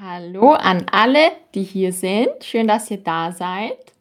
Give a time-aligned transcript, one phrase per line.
[0.00, 2.42] Hallo an alle, die hier sind.
[2.42, 3.92] Schön, dass ihr da seid.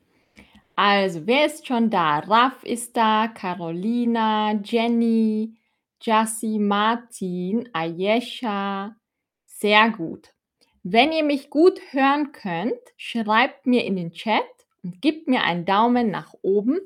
[0.75, 2.17] Also, wer ist schon da?
[2.17, 5.53] Raf ist da, Carolina, Jenny,
[6.01, 8.95] Jassi, Martin, Ayesha.
[9.45, 10.33] Sehr gut.
[10.81, 14.41] Wenn ihr mich gut hören könnt, schreibt mir in den Chat
[14.81, 16.79] und gebt mir einen Daumen nach oben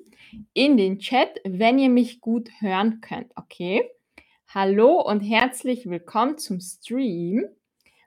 [0.53, 3.89] in den Chat, wenn ihr mich gut hören könnt, okay?
[4.53, 7.45] Hallo und herzlich willkommen zum Stream.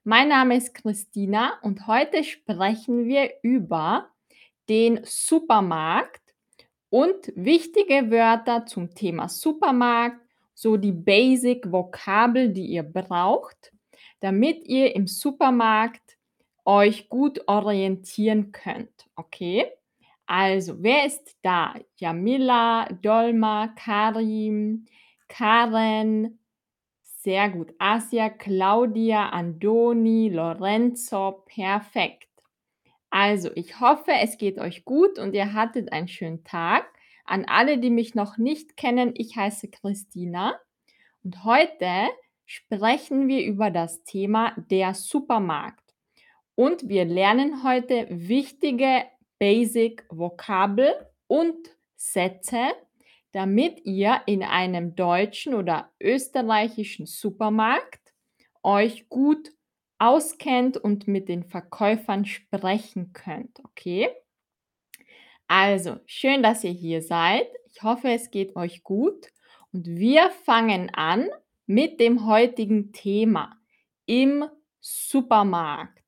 [0.04, 4.08] Mein Name ist Christina und heute sprechen wir über
[4.66, 6.22] den Supermarkt
[6.88, 10.16] und wichtige Wörter zum Thema Supermarkt,
[10.54, 13.74] so die Basic Vokabel, die ihr braucht,
[14.20, 16.16] damit ihr im Supermarkt
[16.64, 19.06] euch gut orientieren könnt.
[19.16, 19.66] Okay?
[20.24, 21.74] Also, wer ist da?
[21.96, 24.86] Jamila, Dolma, Karim,
[25.28, 26.39] Karen,
[27.22, 27.74] sehr gut.
[27.78, 32.28] Asia, Claudia, Andoni, Lorenzo, perfekt.
[33.10, 36.86] Also, ich hoffe, es geht euch gut und ihr hattet einen schönen Tag.
[37.24, 40.58] An alle, die mich noch nicht kennen, ich heiße Christina
[41.22, 42.08] und heute
[42.46, 45.94] sprechen wir über das Thema der Supermarkt.
[46.54, 49.04] Und wir lernen heute wichtige
[49.38, 50.94] Basic Vokabel
[51.26, 51.56] und
[51.96, 52.72] Sätze,
[53.32, 58.00] damit ihr in einem deutschen oder österreichischen Supermarkt
[58.62, 59.50] euch gut
[59.98, 64.08] auskennt und mit den Verkäufern sprechen könnt, okay?
[65.46, 67.46] Also, schön, dass ihr hier seid.
[67.72, 69.28] Ich hoffe, es geht euch gut
[69.72, 71.28] und wir fangen an
[71.66, 73.56] mit dem heutigen Thema
[74.06, 74.44] im
[74.80, 76.04] Supermarkt.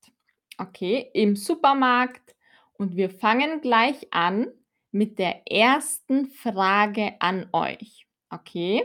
[0.58, 2.34] Okay, im Supermarkt
[2.74, 4.48] und wir fangen gleich an
[4.92, 8.06] mit der ersten Frage an euch.
[8.30, 8.84] Okay?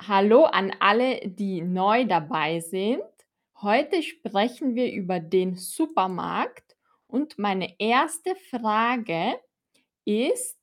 [0.00, 3.02] Hallo an alle, die neu dabei sind.
[3.60, 6.76] Heute sprechen wir über den Supermarkt
[7.08, 9.40] und meine erste Frage
[10.04, 10.58] ist,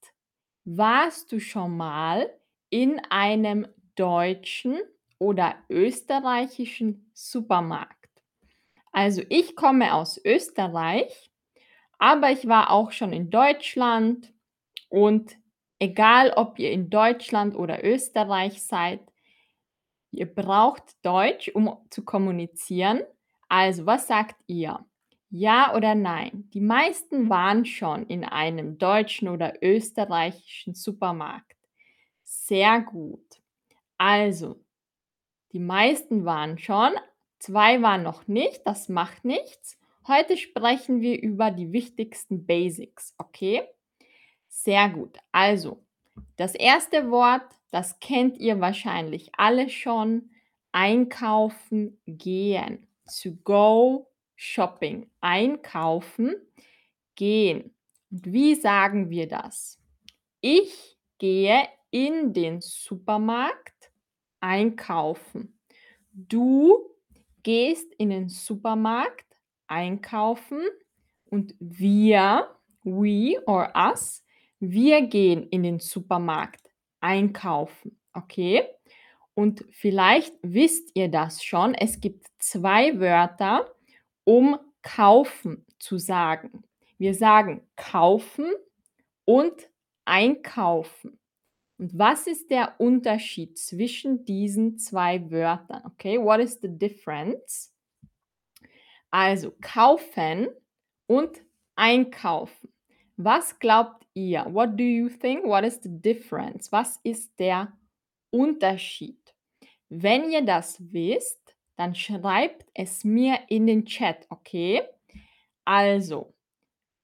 [0.64, 2.30] warst du schon mal
[2.70, 4.80] in einem deutschen
[5.20, 8.10] oder österreichischen Supermarkt?
[8.92, 11.32] Also ich komme aus Österreich,
[11.98, 14.32] aber ich war auch schon in Deutschland
[14.96, 15.38] und
[15.78, 19.02] egal, ob ihr in Deutschland oder Österreich seid,
[20.12, 23.02] ihr braucht Deutsch, um zu kommunizieren.
[23.50, 24.86] Also, was sagt ihr?
[25.30, 26.50] Ja oder nein?
[26.54, 31.58] Die meisten waren schon in einem deutschen oder österreichischen Supermarkt.
[32.24, 33.42] Sehr gut.
[33.98, 34.64] Also,
[35.52, 36.94] die meisten waren schon,
[37.40, 39.78] zwei waren noch nicht, das macht nichts.
[40.08, 43.68] Heute sprechen wir über die wichtigsten Basics, okay?
[44.56, 45.18] Sehr gut.
[45.34, 45.84] Also,
[46.38, 50.32] das erste Wort, das kennt ihr wahrscheinlich alle schon.
[50.72, 52.88] Einkaufen gehen.
[53.22, 55.10] To go shopping.
[55.22, 56.36] Einkaufen
[57.16, 57.76] gehen.
[58.10, 59.78] Und wie sagen wir das?
[60.40, 63.92] Ich gehe in den Supermarkt
[64.40, 65.60] einkaufen.
[66.12, 66.90] Du
[67.44, 69.26] gehst in den Supermarkt
[69.68, 70.62] einkaufen
[71.26, 72.50] und wir,
[72.84, 74.25] we or us,
[74.60, 78.64] wir gehen in den Supermarkt einkaufen, okay?
[79.34, 83.70] Und vielleicht wisst ihr das schon, es gibt zwei Wörter,
[84.24, 86.64] um kaufen zu sagen.
[86.98, 88.54] Wir sagen kaufen
[89.26, 89.70] und
[90.06, 91.20] einkaufen.
[91.78, 95.84] Und was ist der Unterschied zwischen diesen zwei Wörtern?
[95.86, 97.74] Okay, what is the difference?
[99.12, 100.48] Also kaufen
[101.08, 101.42] und
[101.76, 102.72] einkaufen.
[103.18, 104.46] Was glaubt ihr?
[104.50, 105.46] What do you think?
[105.46, 106.72] What is the difference?
[106.72, 107.72] Was ist der
[108.30, 109.34] Unterschied?
[109.90, 114.84] Wenn ihr das wisst, dann schreibt es mir in den Chat, okay?
[115.64, 116.34] Also,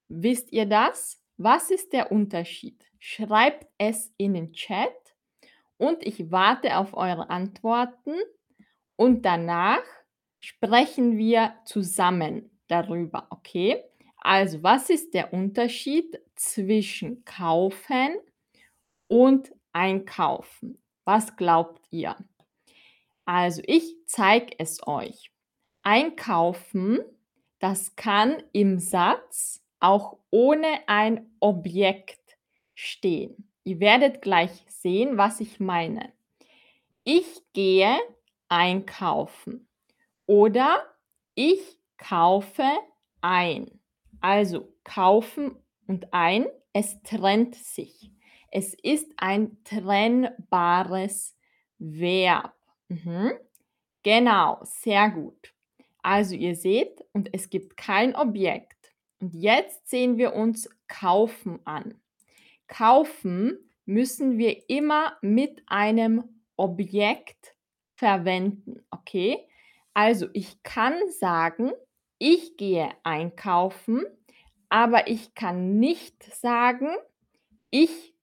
[0.08, 1.22] wisst ihr das?
[1.38, 2.86] Was ist der Unterschied?
[3.00, 4.94] Schreibt es in den Chat
[5.78, 8.14] und ich warte auf eure Antworten
[8.96, 9.82] und danach
[10.40, 13.84] sprechen wir zusammen darüber, okay?
[14.22, 18.16] Also, was ist der Unterschied zwischen kaufen
[19.08, 20.82] und einkaufen?
[21.06, 22.16] Was glaubt ihr?
[23.26, 25.32] Also, ich zeige es euch.
[25.82, 27.00] Einkaufen,
[27.58, 32.38] das kann im Satz auch ohne ein Objekt
[32.76, 33.50] stehen.
[33.64, 36.14] Ihr werdet gleich sehen, was ich meine.
[37.04, 37.98] Ich gehe
[38.50, 39.68] einkaufen
[40.28, 40.86] oder
[41.34, 42.70] ich kaufe
[43.22, 43.81] ein.
[44.22, 45.56] Also kaufen
[45.88, 48.12] und ein, es trennt sich.
[48.52, 51.36] Es ist ein trennbares
[51.80, 52.54] Verb.
[52.88, 53.34] Mhm.
[54.04, 55.54] Genau, sehr gut.
[56.02, 58.94] Also ihr seht, und es gibt kein Objekt.
[59.20, 62.02] Und jetzt sehen wir uns kaufen an.
[62.68, 66.24] Kaufen müssen wir immer mit einem
[66.56, 67.56] Objekt
[67.96, 69.38] verwenden, okay?
[69.94, 71.72] Also ich kann sagen,
[72.22, 74.06] ich gehe einkaufen,
[74.70, 76.90] aber ich kann nicht sagen,
[77.72, 78.14] ich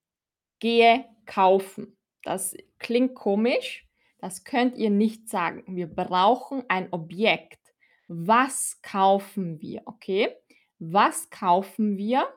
[0.61, 1.97] gehe kaufen.
[2.23, 3.89] Das klingt komisch,
[4.21, 5.65] das könnt ihr nicht sagen.
[5.75, 7.59] Wir brauchen ein Objekt.
[8.07, 10.33] Was kaufen wir, okay?
[10.79, 12.33] Was kaufen wir?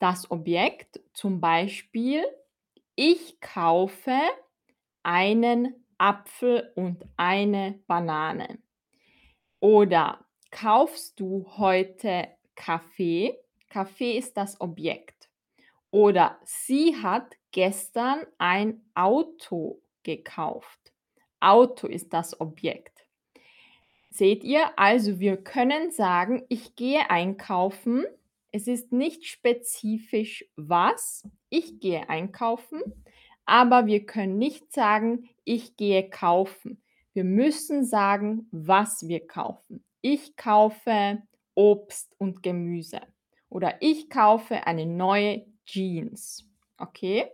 [0.00, 2.24] Das Objekt, zum Beispiel,
[2.96, 4.18] ich kaufe
[5.04, 8.58] einen Apfel und eine Banane.
[9.60, 10.23] Oder
[10.54, 13.36] kaufst du heute Kaffee?
[13.68, 15.28] Kaffee ist das Objekt.
[15.90, 20.92] Oder sie hat gestern ein Auto gekauft.
[21.40, 23.04] Auto ist das Objekt.
[24.10, 24.78] Seht ihr?
[24.78, 28.04] Also wir können sagen, ich gehe einkaufen.
[28.52, 31.28] Es ist nicht spezifisch was.
[31.50, 32.80] Ich gehe einkaufen.
[33.44, 36.80] Aber wir können nicht sagen, ich gehe kaufen.
[37.12, 39.84] Wir müssen sagen, was wir kaufen.
[40.06, 41.22] Ich kaufe
[41.54, 43.00] Obst und Gemüse.
[43.48, 46.46] Oder ich kaufe eine neue Jeans.
[46.76, 47.30] Okay?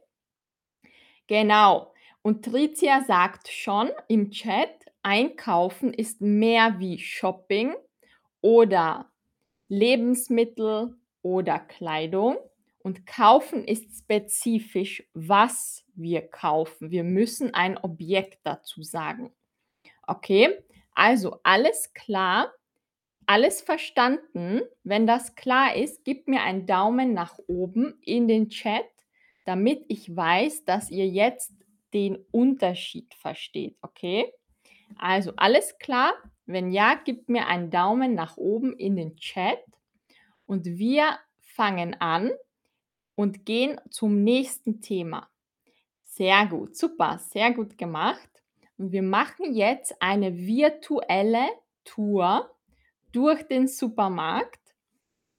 [1.27, 1.93] Genau.
[2.23, 4.71] Und Tricia sagt schon im Chat,
[5.03, 7.75] einkaufen ist mehr wie Shopping
[8.41, 9.11] oder
[9.67, 12.37] Lebensmittel oder Kleidung.
[12.85, 16.93] Und kaufen ist spezifisch, was wir kaufen.
[16.93, 19.35] Wir müssen ein Objekt dazu sagen.
[20.07, 20.57] Okay,
[20.95, 22.53] also alles klar,
[23.31, 24.63] alles verstanden.
[24.83, 28.91] Wenn das klar ist, gib mir einen Daumen nach oben in den Chat,
[29.45, 31.53] damit ich weiß, dass ihr jetzt
[31.95, 33.77] den Unterschied versteht.
[33.83, 34.33] Okay,
[34.99, 36.13] also alles klar.
[36.47, 39.63] Wenn ja, gib mir einen Daumen nach oben in den Chat
[40.47, 42.33] und wir fangen an
[43.15, 45.31] und gehen zum nächsten Thema.
[46.03, 48.29] Sehr gut, super, sehr gut gemacht.
[48.77, 51.47] Und wir machen jetzt eine virtuelle
[51.85, 52.51] Tour
[53.13, 54.61] durch den Supermarkt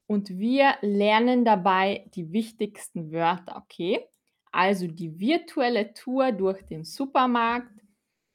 [0.07, 4.05] und wir lernen dabei die wichtigsten Wörter, okay?
[4.51, 7.71] Also die virtuelle Tour durch den Supermarkt.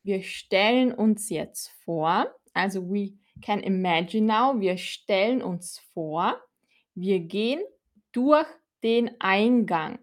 [0.03, 3.13] Wir stellen uns jetzt vor, also we
[3.43, 6.41] can imagine now, wir stellen uns vor,
[6.95, 7.61] wir gehen
[8.13, 8.47] durch
[8.83, 9.99] den Eingang.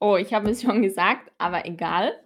[0.00, 2.18] Oh, ich habe es schon gesagt, aber egal.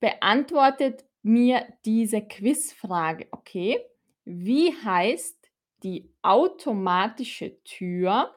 [0.00, 3.78] Beantwortet mir diese Quizfrage, okay?
[4.24, 5.50] Wie heißt
[5.82, 8.36] die automatische Tür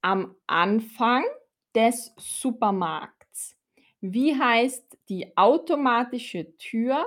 [0.00, 1.24] am Anfang
[1.74, 3.56] des Supermarkts?
[4.00, 7.06] Wie heißt die automatische Tür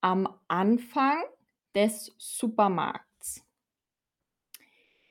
[0.00, 1.22] am Anfang
[1.74, 3.44] des Supermarkts?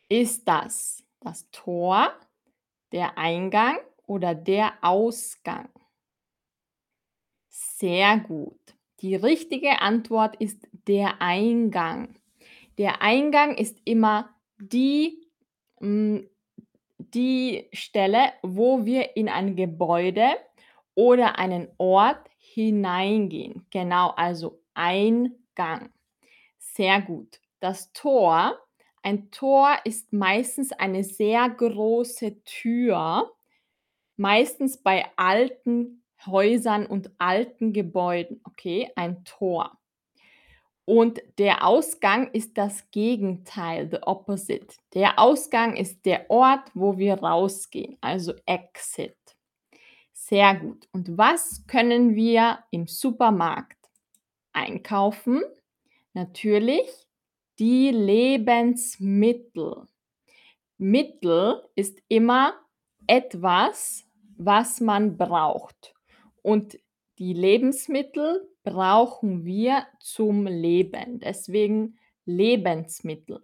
[0.10, 2.14] Ist das das Tor,
[2.92, 5.70] der Eingang oder der Ausgang?
[7.50, 8.60] Sehr gut.
[9.00, 12.20] Die richtige Antwort ist der Eingang.
[12.78, 15.28] Der Eingang ist immer die,
[15.80, 16.30] hm,
[16.98, 20.28] die Stelle, wo wir in ein Gebäude
[20.96, 23.66] oder einen Ort hineingehen.
[23.70, 25.92] Genau, also Eingang.
[26.58, 27.40] Sehr gut.
[27.60, 28.60] Das Tor,
[29.02, 33.32] ein Tor ist meistens eine sehr große Tür,
[34.18, 39.78] meistens bei alten Häusern und alten Gebäuden, okay, ein Tor.
[40.86, 44.68] Und der Ausgang ist das Gegenteil, the opposite.
[44.94, 49.18] Der Ausgang ist der Ort, wo wir rausgehen, also Exit.
[50.14, 50.88] Sehr gut.
[50.92, 53.90] Und was können wir im Supermarkt
[54.54, 55.42] einkaufen?
[56.14, 56.88] Natürlich
[57.58, 59.88] die Lebensmittel.
[60.78, 62.54] Mittel ist immer
[63.08, 64.04] etwas,
[64.38, 65.96] was man braucht.
[66.42, 66.78] Und
[67.18, 71.20] die Lebensmittel brauchen wir zum Leben.
[71.20, 73.42] Deswegen Lebensmittel.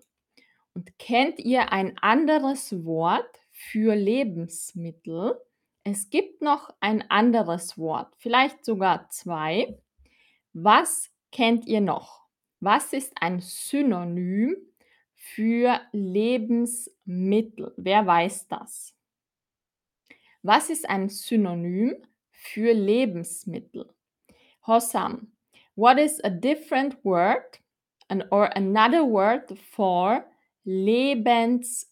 [0.74, 5.40] Und kennt ihr ein anderes Wort für Lebensmittel?
[5.84, 9.80] Es gibt noch ein anderes Wort, vielleicht sogar zwei.
[10.54, 12.22] Was kennt ihr noch?
[12.60, 14.56] Was ist ein Synonym
[15.16, 17.74] für Lebensmittel?
[17.78, 18.96] Wer weiß das?
[20.44, 21.96] Was ist ein Synonym
[22.42, 23.94] für Lebensmittel?
[24.66, 25.32] Hossam,
[25.76, 27.60] what is a different word
[28.10, 30.26] and or another word for
[30.66, 31.86] Lebensmittel?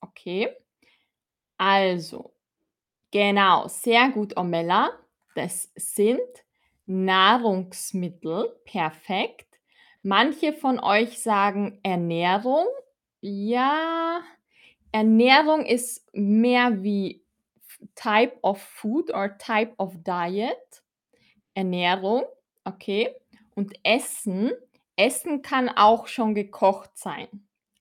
[0.00, 0.48] Okay.
[1.56, 2.34] Also,
[3.12, 4.90] genau, sehr gut, Omella.
[5.34, 6.44] Das sind
[6.86, 8.60] Nahrungsmittel.
[8.64, 9.46] Perfekt.
[10.02, 12.66] Manche von euch sagen Ernährung.
[13.20, 14.20] Ja,
[14.92, 17.25] Ernährung ist mehr wie
[17.94, 20.82] Type of Food or Type of Diet.
[21.54, 22.24] Ernährung,
[22.64, 23.14] okay.
[23.54, 24.52] Und Essen
[24.96, 27.28] Essen kann auch schon gekocht sein.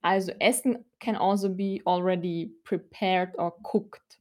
[0.02, 4.20] Also, Essen can also be already prepared or cooked.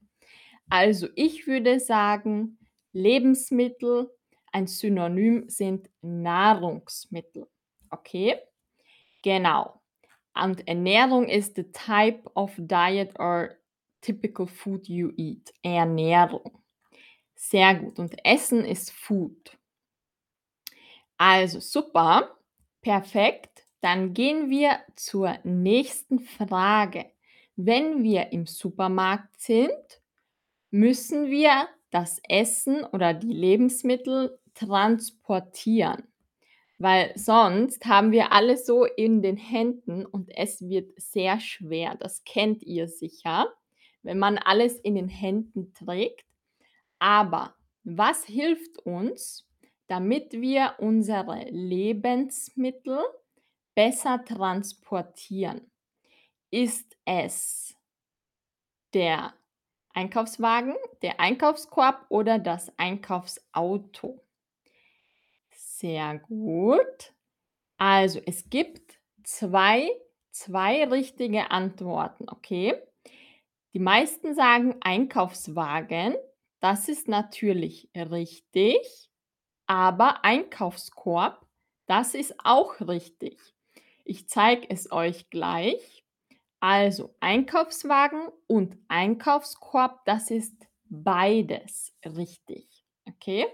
[0.70, 2.58] Also, ich würde sagen,
[2.92, 4.10] Lebensmittel
[4.52, 7.48] ein Synonym sind Nahrungsmittel,
[7.90, 8.38] okay?
[9.22, 9.80] Genau.
[10.40, 13.56] Und Ernährung ist the type of diet or
[14.04, 15.52] typical food you eat.
[15.62, 16.58] Ernährung.
[17.34, 17.98] Sehr gut.
[17.98, 19.56] Und Essen ist Food.
[21.16, 22.36] Also, super,
[22.82, 23.66] perfekt.
[23.80, 27.10] Dann gehen wir zur nächsten Frage.
[27.56, 30.00] Wenn wir im Supermarkt sind,
[30.70, 36.02] müssen wir das Essen oder die Lebensmittel transportieren,
[36.78, 41.94] weil sonst haben wir alles so in den Händen und es wird sehr schwer.
[41.94, 43.52] Das kennt ihr sicher,
[44.04, 46.24] wenn man alles in den Händen trägt.
[46.98, 49.48] Aber was hilft uns,
[49.88, 53.00] damit wir unsere Lebensmittel
[53.74, 55.70] besser transportieren?
[56.50, 57.76] Ist es
[58.94, 59.34] der
[59.92, 64.24] Einkaufswagen, der Einkaufskorb oder das Einkaufsauto?
[65.50, 67.12] Sehr gut.
[67.78, 69.88] Also, es gibt zwei
[70.32, 72.74] 2 richtige Antworten, okay?
[73.74, 76.14] Die meisten sagen Einkaufswagen.
[76.60, 79.10] Das ist natürlich richtig,
[79.66, 81.44] aber Einkaufskorb,
[81.86, 83.38] das ist auch richtig.
[84.04, 86.04] Ich zeige es euch gleich.
[86.60, 90.54] Also, Einkaufswagen und Einkaufskorb, das ist
[90.84, 93.46] beides richtig, okay?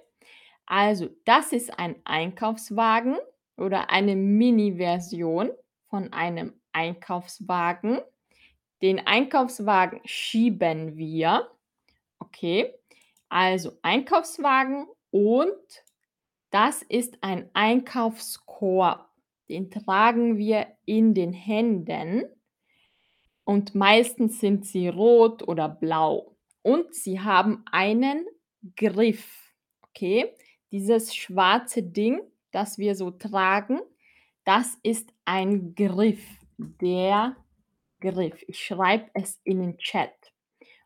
[0.67, 3.17] Also, das ist ein Einkaufswagen
[3.57, 5.51] oder eine Mini-Version
[5.89, 8.01] von einem Einkaufswagen.
[8.83, 11.51] Den Einkaufswagen schieben wir,
[12.19, 12.75] okay?
[13.29, 15.85] Also, Einkaufswagen und
[16.51, 19.09] das ist ein Einkaufskorb.
[19.49, 22.25] Den tragen wir in den Händen
[23.45, 28.27] und meistens sind sie rot oder blau und sie haben einen
[28.77, 30.35] Griff, okay?
[30.73, 32.21] Dieses schwarze Ding,
[32.53, 33.81] das wir so tragen,
[34.45, 36.25] das ist ein Griff.
[36.59, 37.37] Der
[38.01, 38.43] Griff.
[38.47, 40.13] Ich schreibe es in den Chat.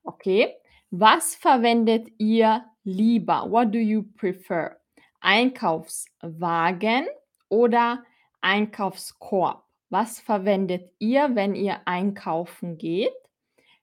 [0.03, 0.55] Okay?
[0.91, 3.51] Was verwendet ihr lieber?
[3.51, 4.77] What do you prefer?
[5.21, 7.07] Einkaufswagen
[7.49, 8.05] oder
[8.41, 9.65] Einkaufskorb?
[9.91, 13.13] Was verwendet ihr, wenn ihr einkaufen geht?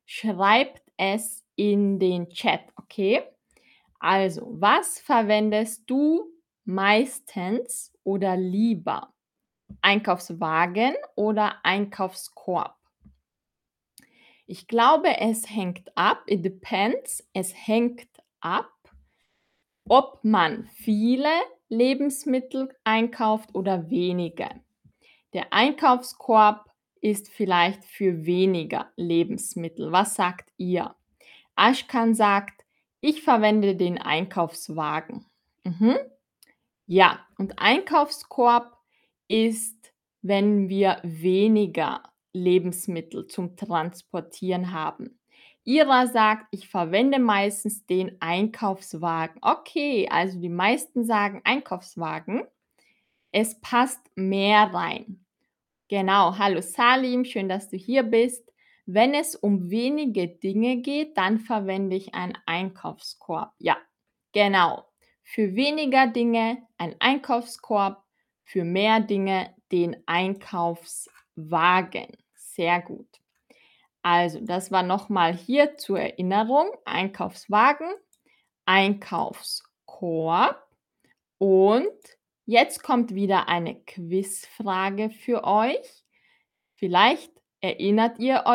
[0.05, 3.23] Schreibt es in den Chat, okay?
[4.00, 6.25] Also, was verwendest du
[6.65, 9.13] meistens oder lieber?
[9.81, 12.75] Einkaufswagen oder Einkaufskorb?
[14.51, 16.24] Ich glaube, es hängt ab.
[16.25, 17.25] It depends.
[17.31, 18.10] Es hängt
[18.41, 18.70] ab,
[19.88, 21.29] ob man viele
[21.70, 24.50] Lebensmittel einkauft oder wenige.
[25.31, 29.93] Der Einkaufskorb ist vielleicht für weniger Lebensmittel.
[29.93, 30.96] Was sagt ihr?
[31.55, 32.65] Ashkan sagt,
[33.00, 35.27] ich verwende den Einkaufswagen.
[35.63, 35.96] Mhm.
[36.88, 38.77] Ja, und Einkaufskorb
[39.29, 45.19] ist, wenn wir weniger Lebensmittel zum Transportieren haben.
[45.63, 49.38] Ira sagt, ich verwende meistens den Einkaufswagen.
[49.41, 52.43] Okay, also die meisten sagen Einkaufswagen.
[53.31, 55.23] Es passt mehr rein.
[55.88, 58.51] Genau, hallo Salim, schön, dass du hier bist.
[58.85, 63.53] Wenn es um wenige Dinge geht, dann verwende ich einen Einkaufskorb.
[63.59, 63.77] Ja,
[64.33, 64.85] genau.
[65.23, 68.03] Für weniger Dinge ein Einkaufskorb,
[68.43, 71.20] für mehr Dinge den Einkaufswagen.
[72.33, 73.07] Sehr gut.
[74.03, 76.69] Also, das war nochmal hier zur Erinnerung.
[76.85, 77.91] Einkaufswagen,
[78.65, 80.67] Einkaufskorb.
[81.38, 81.93] Und
[82.45, 86.05] jetzt kommt wieder eine Quizfrage für euch.
[86.75, 88.45] Vielleicht erinnert ihr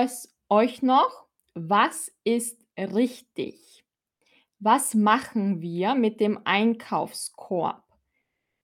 [0.48, 3.84] euch noch, was ist richtig?
[4.58, 7.82] Was machen wir mit dem Einkaufskorb?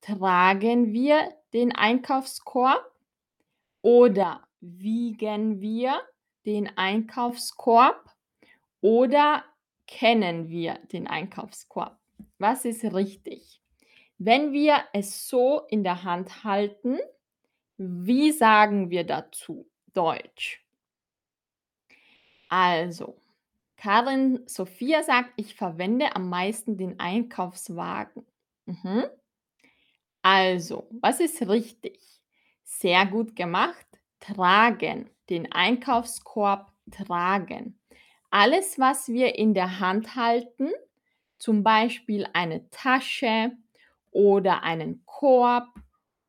[0.01, 2.92] Tragen wir den Einkaufskorb
[3.83, 6.01] oder wiegen wir
[6.47, 8.11] den Einkaufskorb
[8.81, 9.45] oder
[9.87, 11.99] kennen wir den Einkaufskorb?
[12.39, 13.61] Was ist richtig?
[14.19, 16.99] Wenn wir es so in der Hand halten,
[17.77, 20.65] wie sagen wir dazu Deutsch?
[22.49, 23.21] Also,
[23.77, 28.27] Karin Sophia sagt, ich verwende am meisten den Einkaufswagen.
[28.67, 29.05] Mhm.
[30.23, 32.12] Also, was ist richtig?
[32.79, 33.87] Sehr gut gemacht.
[34.19, 37.79] Tragen, den Einkaufskorb tragen.
[38.31, 40.71] Alles, was wir in der Hand halten,
[41.39, 43.53] zum Beispiel eine Tasche
[44.11, 45.69] oder einen Korb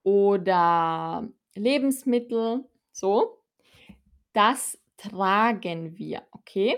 [0.04, 3.40] oder Lebensmittel, so,
[4.34, 6.78] das tragen wir, okay?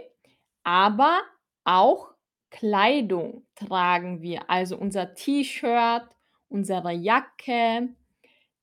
[0.64, 1.22] Aber
[1.64, 2.14] auch
[2.52, 6.08] Kleidung tragen wir, also unser T-Shirt,
[6.50, 7.90] unsere Jacke,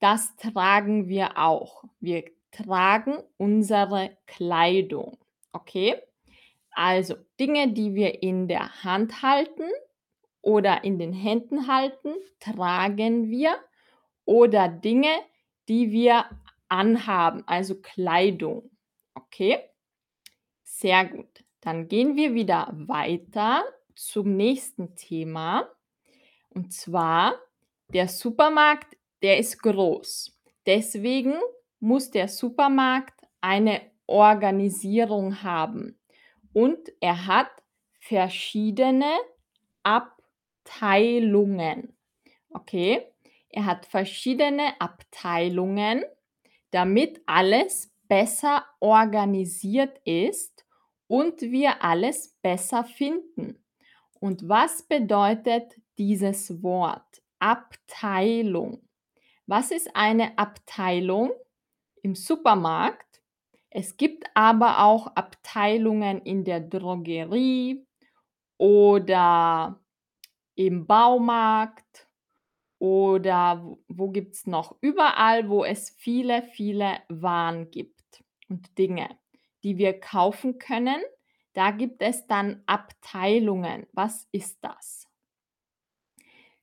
[0.02, 1.85] das tragen wir auch.
[2.00, 5.16] Wir tragen unsere Kleidung,
[5.52, 5.94] okay?
[6.73, 9.71] Also Dinge, die wir in der Hand halten
[10.40, 13.56] oder in den Händen halten, tragen wir
[14.25, 15.12] oder Dinge,
[15.68, 16.25] die wir
[16.68, 18.71] anhaben, also Kleidung,
[19.14, 19.61] okay?
[20.64, 21.44] Sehr gut.
[21.61, 23.62] Dann gehen wir wieder weiter
[23.94, 25.68] zum nächsten Thema.
[26.50, 27.37] Und zwar,
[27.88, 30.37] der Supermarkt, der ist groß.
[30.67, 31.35] Deswegen
[31.81, 35.99] muss der Supermarkt eine Organisierung haben.
[36.52, 37.50] Und er hat
[38.00, 39.11] verschiedene
[39.83, 41.97] Abteilungen.
[42.50, 43.07] Okay?
[43.49, 46.05] Er hat verschiedene Abteilungen,
[46.71, 50.64] damit alles besser organisiert ist
[51.07, 53.62] und wir alles besser finden.
[54.21, 57.23] Und was bedeutet dieses Wort?
[57.38, 58.83] Abteilung.
[59.46, 61.32] Was ist eine Abteilung
[62.02, 63.22] im Supermarkt?
[63.70, 67.84] Es gibt aber auch Abteilungen in der Drogerie
[68.58, 69.80] oder
[70.56, 72.08] im Baumarkt
[72.78, 74.76] oder wo, gibt es noch?
[74.80, 79.08] Überall, wo es viele, viele Waren gibt und Dinge,
[79.64, 81.02] die wir kaufen können,
[81.54, 83.87] da gibt es dann Abteilungen.
[83.92, 85.08] Was ist das?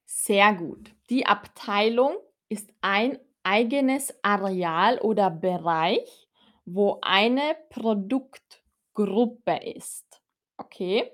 [0.05, 0.91] Sehr gut.
[1.09, 2.15] Die Abteilung
[2.49, 6.27] ist ein eigenes Areal oder Bereich,
[6.65, 10.21] wo eine Produktgruppe ist.
[10.57, 11.11] Okay?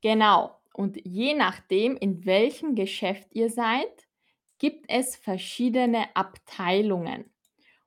[0.00, 0.60] Genau.
[0.74, 4.06] Und je nachdem, in welchem Geschäft ihr seid,
[4.58, 7.32] gibt es verschiedene Abteilungen.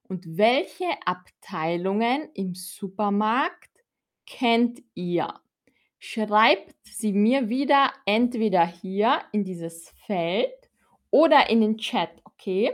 [0.03, 3.69] Und welche Abteilungen im Supermarkt
[4.25, 5.39] kennt ihr?
[5.99, 10.69] Schreibt sie mir wieder entweder hier in dieses Feld
[11.11, 12.73] oder in den Chat, okay?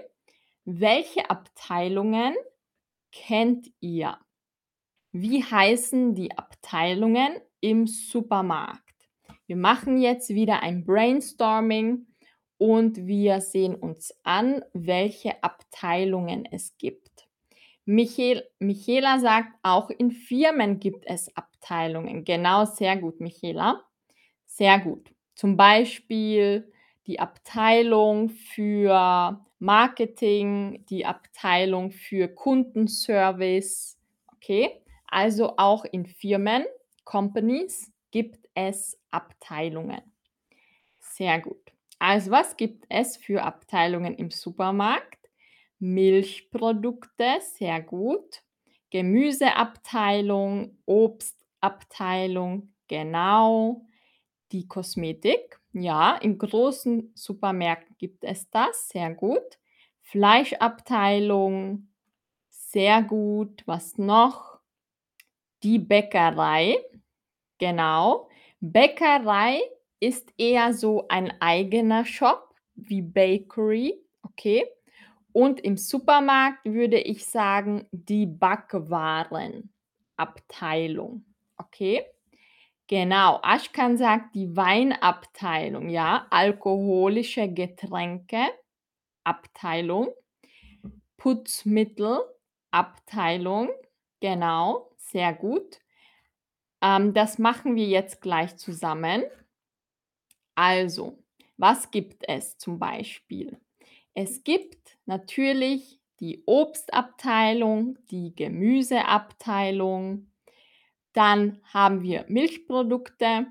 [0.66, 2.36] Welche Abteilungen
[3.12, 4.18] kennt ihr?
[5.12, 8.84] Wie heißen die Abteilungen im Supermarkt?
[9.46, 12.08] Wir machen jetzt wieder ein Brainstorming
[12.58, 17.28] und wir sehen uns an, welche Abteilungen es gibt.
[17.86, 22.26] Michael, Michaela sagt, auch in Firmen gibt es Abteilungen.
[22.26, 23.82] Genau, sehr gut, Michaela.
[24.46, 25.10] Sehr gut.
[25.36, 26.70] Zum Beispiel
[27.06, 33.98] die Abteilung für Marketing, die Abteilung für Kundenservice.
[34.36, 36.66] Okay, also auch in Firmen,
[37.04, 40.02] Companies gibt es Abteilungen.
[41.00, 41.72] Sehr gut.
[42.00, 45.18] Also was gibt es für Abteilungen im Supermarkt?
[45.80, 48.42] Milchprodukte, sehr gut.
[48.90, 53.86] Gemüseabteilung, Obstabteilung, genau.
[54.52, 59.60] Die Kosmetik, ja, in großen Supermärkten gibt es das, sehr gut.
[60.02, 61.90] Fleischabteilung,
[62.50, 63.64] sehr gut.
[63.66, 64.60] Was noch?
[65.64, 66.78] Die Bäckerei,
[67.58, 68.30] genau.
[68.60, 69.60] Bäckerei
[70.00, 74.66] ist eher so ein eigener Shop wie Bakery, okay?
[75.32, 81.26] Und im Supermarkt würde ich sagen, die Backwarenabteilung,
[81.58, 82.06] okay?
[82.90, 88.38] Genau, Ashkan sagt die Weinabteilung, ja, alkoholische Getränke,
[89.26, 90.10] Abteilung,
[91.18, 93.70] Putzmittelabteilung,
[94.22, 95.80] genau, sehr gut.
[96.82, 99.24] Ähm, das machen wir jetzt gleich zusammen.
[100.56, 101.24] Also,
[101.58, 103.60] was gibt es zum Beispiel?
[104.14, 110.32] Es gibt natürlich die Obstabteilung, die Gemüseabteilung,
[111.18, 113.48] dann haben wir Milchprodukte,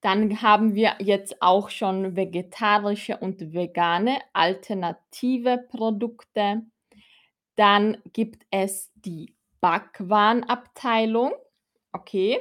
[0.00, 6.62] dann haben wir jetzt auch schon vegetarische und vegane alternative Produkte.
[7.54, 11.34] Dann gibt es die Backwarenabteilung.
[11.92, 12.40] Okay,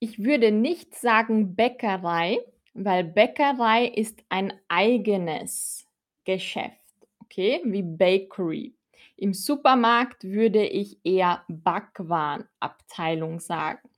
[0.00, 2.40] ich würde nicht sagen Bäckerei,
[2.74, 5.88] weil Bäckerei ist ein eigenes
[6.24, 8.74] Geschäft, okay, wie Bakery.
[9.16, 13.88] Im Supermarkt würde ich eher Backwarenabteilung sagen.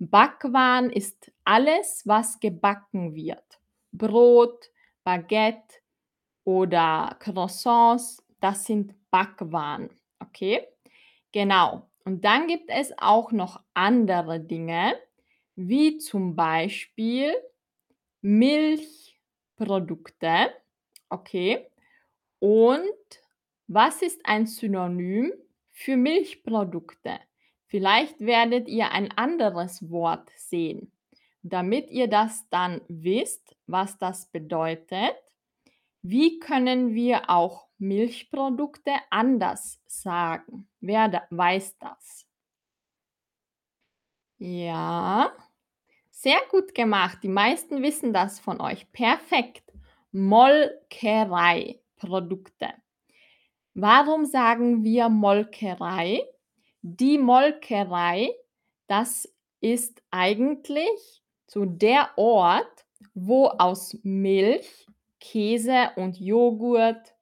[0.00, 3.60] Backwaren ist alles, was gebacken wird.
[3.92, 4.70] Brot,
[5.04, 5.82] Baguette
[6.44, 9.90] oder Croissants, das sind Backwaren.
[10.18, 10.66] Okay?
[11.32, 11.86] Genau.
[12.04, 14.96] Und dann gibt es auch noch andere Dinge,
[15.54, 17.34] wie zum Beispiel
[18.22, 20.54] Milchprodukte.
[21.10, 21.66] Okay?
[22.38, 22.80] Und
[23.66, 25.30] was ist ein Synonym
[25.72, 27.20] für Milchprodukte?
[27.70, 30.92] Vielleicht werdet ihr ein anderes Wort sehen.
[31.42, 35.14] Damit ihr das dann wisst, was das bedeutet,
[36.02, 40.68] wie können wir auch Milchprodukte anders sagen?
[40.80, 42.26] Wer da weiß das?
[44.38, 45.32] Ja,
[46.10, 47.20] sehr gut gemacht.
[47.22, 48.90] Die meisten wissen das von euch.
[48.90, 49.72] Perfekt.
[50.10, 52.74] Molkereiprodukte.
[53.74, 56.26] Warum sagen wir Molkerei?
[56.82, 58.34] Die Molkerei,
[58.86, 59.28] das
[59.60, 64.86] ist eigentlich so der Ort, wo aus Milch,
[65.18, 67.14] Käse und Joghurt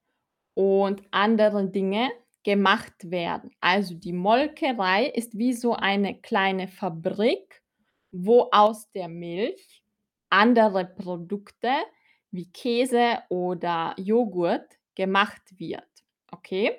[0.53, 2.09] und andere Dinge
[2.43, 3.51] gemacht werden.
[3.59, 7.61] Also die Molkerei ist wie so eine kleine Fabrik,
[8.11, 9.83] wo aus der Milch
[10.29, 11.71] andere Produkte
[12.31, 15.87] wie Käse oder Joghurt gemacht wird.
[16.31, 16.77] Okay?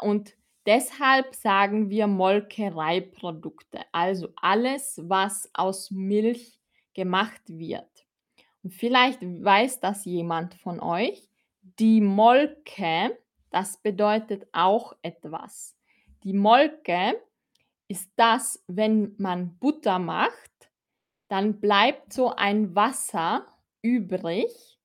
[0.00, 0.34] Und
[0.66, 6.58] deshalb sagen wir Molkereiprodukte, also alles, was aus Milch
[6.94, 8.06] gemacht wird.
[8.62, 11.28] Und vielleicht weiß das jemand von euch.
[11.78, 13.18] Die Molke,
[13.50, 15.76] das bedeutet auch etwas.
[16.22, 17.20] Die Molke
[17.88, 20.70] ist das, wenn man Butter macht,
[21.28, 23.46] dann bleibt so ein Wasser
[23.80, 24.78] übrig.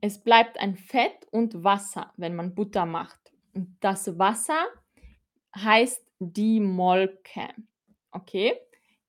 [0.00, 3.32] Es bleibt ein Fett und Wasser, wenn man Butter macht.
[3.52, 4.64] Und das Wasser
[5.56, 7.48] heißt die Molke.
[8.10, 8.54] Okay?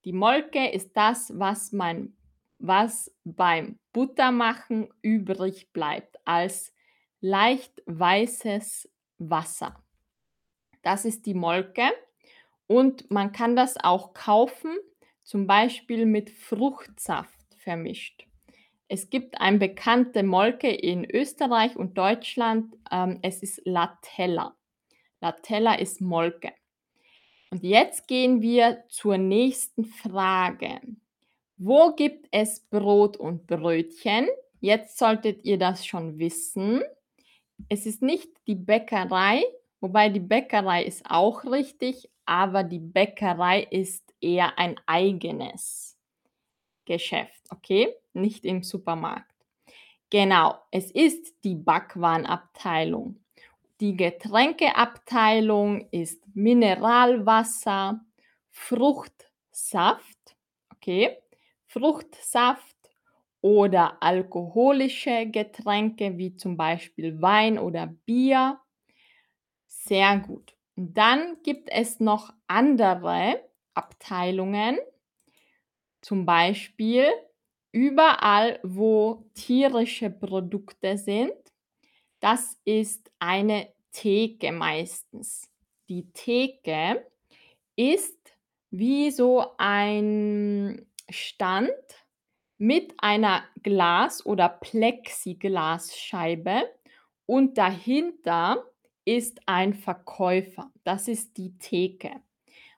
[0.06, 2.14] Die Molke ist das, was man
[2.60, 6.74] was beim Buttermachen übrig bleibt als
[7.20, 9.84] leicht weißes Wasser.
[10.82, 11.92] Das ist die Molke
[12.68, 14.78] und man kann das auch kaufen,
[15.24, 18.28] zum Beispiel mit Fruchtsaft vermischt.
[18.88, 22.76] Es gibt eine bekannte Molke in Österreich und Deutschland.
[22.92, 24.56] Ähm, es ist Latella.
[25.24, 26.52] Latella ist Molke.
[27.50, 30.82] Und jetzt gehen wir zur nächsten Frage.
[31.56, 34.28] Wo gibt es Brot und Brötchen?
[34.60, 36.84] Jetzt solltet ihr das schon wissen.
[37.70, 39.44] Es ist nicht die Bäckerei,
[39.80, 45.98] wobei die Bäckerei ist auch richtig, aber die Bäckerei ist eher ein eigenes
[46.84, 47.96] Geschäft, okay?
[48.12, 49.32] Nicht im Supermarkt.
[50.10, 53.23] Genau, es ist die Backwarenabteilung.
[53.82, 58.04] Die Getränkeabteilung ist Mineralwasser,
[58.50, 60.36] Fruchtsaft,
[60.72, 61.18] okay?
[61.68, 62.76] Fruchtsaft
[63.42, 68.60] oder alkoholische Getränke wie zum Beispiel Wein oder Bier.
[69.68, 70.56] Sehr gut.
[70.78, 74.78] Dann gibt es noch andere Abteilungen,
[76.02, 77.06] zum Beispiel
[77.72, 81.34] überall, wo tierische Produkte sind.
[82.24, 85.52] Das ist eine Theke meistens.
[85.90, 87.06] Die Theke
[87.76, 88.18] ist
[88.72, 91.74] wie so ein Stand
[92.58, 96.62] mit einer Glas- oder Plexiglasscheibe
[97.26, 98.64] und dahinter
[99.04, 100.72] ist ein Verkäufer.
[100.86, 102.22] Das ist die Theke.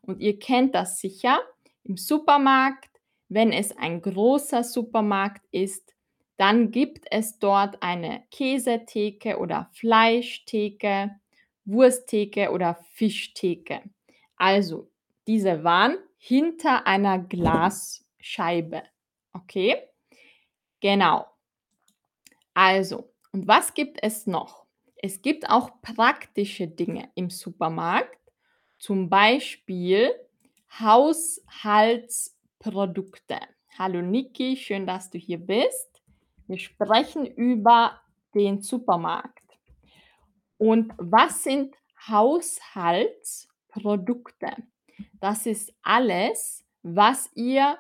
[0.01, 1.39] Und ihr kennt das sicher
[1.83, 2.89] im Supermarkt.
[3.29, 5.94] Wenn es ein großer Supermarkt ist,
[6.37, 11.11] dann gibt es dort eine Käsetheke oder Fleischtheke,
[11.63, 13.81] Wursttheke oder Fischtheke.
[14.35, 14.91] Also,
[15.27, 18.83] diese waren hinter einer Glasscheibe.
[19.33, 19.77] Okay?
[20.81, 21.25] Genau.
[22.53, 24.65] Also, und was gibt es noch?
[24.97, 28.19] Es gibt auch praktische Dinge im Supermarkt,
[28.77, 30.11] zum Beispiel
[30.79, 33.39] Haushaltsprodukte.
[33.77, 35.94] Hallo Niki, schön, dass du hier bist.
[36.47, 37.99] Wir sprechen über
[38.33, 39.43] den Supermarkt.
[40.57, 41.75] Und was sind
[42.07, 44.55] Haushaltsprodukte?
[45.19, 47.77] Das ist alles, was ihr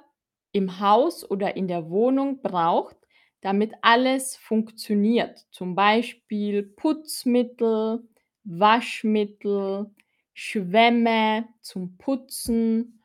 [0.51, 2.97] im Haus oder in der Wohnung braucht,
[3.41, 5.45] damit alles funktioniert.
[5.51, 8.07] Zum Beispiel Putzmittel,
[8.43, 9.91] Waschmittel,
[10.33, 13.03] Schwämme zum Putzen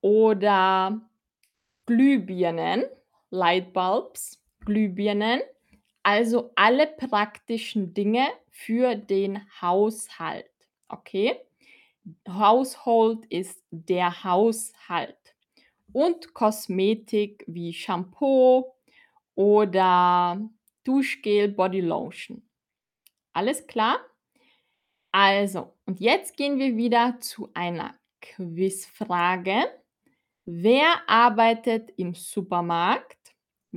[0.00, 1.00] oder
[1.86, 2.84] Glühbirnen,
[3.30, 5.40] Lightbulbs, Glühbirnen.
[6.02, 10.50] Also alle praktischen Dinge für den Haushalt.
[10.88, 11.40] Okay?
[12.28, 15.16] Household ist der Haushalt.
[15.92, 18.74] Und Kosmetik wie Shampoo
[19.34, 20.38] oder
[20.84, 22.46] Duschgel, Bodylotion.
[23.32, 23.98] Alles klar?
[25.12, 29.64] Also, und jetzt gehen wir wieder zu einer Quizfrage.
[30.44, 33.25] Wer arbeitet im Supermarkt?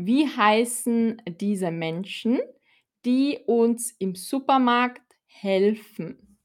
[0.01, 2.39] Wie heißen diese Menschen,
[3.05, 6.37] die uns im Supermarkt helfen?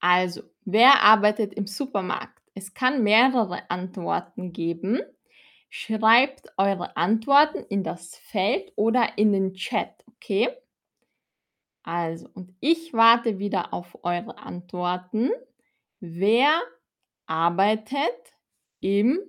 [0.00, 2.38] Also, wer arbeitet im Supermarkt?
[2.54, 5.00] Es kann mehrere Antworten geben.
[5.70, 10.48] Schreibt eure Antworten in das Feld oder in den Chat, okay?
[11.82, 15.30] Also, und ich warte wieder auf eure Antworten.
[16.00, 16.60] Wer
[17.26, 18.34] arbeitet
[18.80, 19.20] im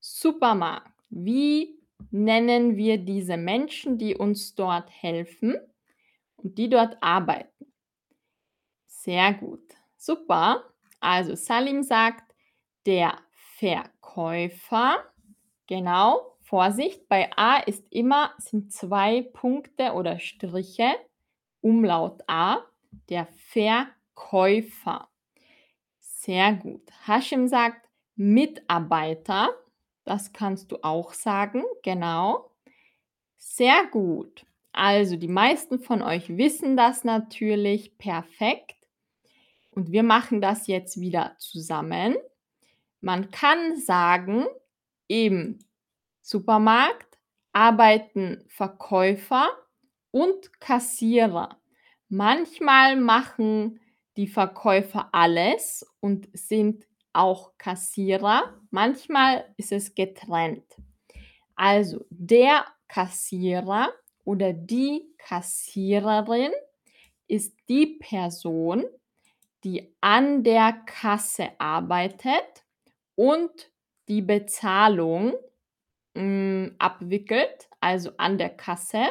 [0.00, 0.92] Supermarkt?
[1.10, 1.77] Wie
[2.10, 5.56] nennen wir diese Menschen, die uns dort helfen
[6.36, 7.72] und die dort arbeiten?
[8.86, 9.62] Sehr gut.
[9.96, 10.64] Super.
[11.00, 12.34] Also Salim sagt,
[12.86, 15.04] der Verkäufer.
[15.66, 16.36] Genau.
[16.40, 20.94] Vorsicht, bei A ist immer, sind zwei Punkte oder Striche.
[21.60, 22.64] Umlaut A,
[23.10, 25.08] der Verkäufer.
[25.98, 26.88] Sehr gut.
[27.06, 29.50] Hashim sagt Mitarbeiter.
[30.08, 31.64] Das kannst du auch sagen.
[31.82, 32.50] Genau.
[33.36, 34.46] Sehr gut.
[34.72, 38.76] Also die meisten von euch wissen das natürlich perfekt.
[39.70, 42.16] Und wir machen das jetzt wieder zusammen.
[43.02, 44.46] Man kann sagen,
[45.08, 45.58] im
[46.22, 47.18] Supermarkt
[47.52, 49.50] arbeiten Verkäufer
[50.10, 51.60] und Kassierer.
[52.08, 53.78] Manchmal machen
[54.16, 56.86] die Verkäufer alles und sind
[57.18, 58.54] auch Kassierer.
[58.70, 60.64] Manchmal ist es getrennt.
[61.56, 63.92] Also der Kassierer
[64.24, 66.52] oder die Kassiererin
[67.26, 68.84] ist die Person,
[69.64, 72.64] die an der Kasse arbeitet
[73.16, 73.50] und
[74.08, 75.34] die Bezahlung
[76.14, 79.08] mh, mm, abwickelt, also an der Kasse.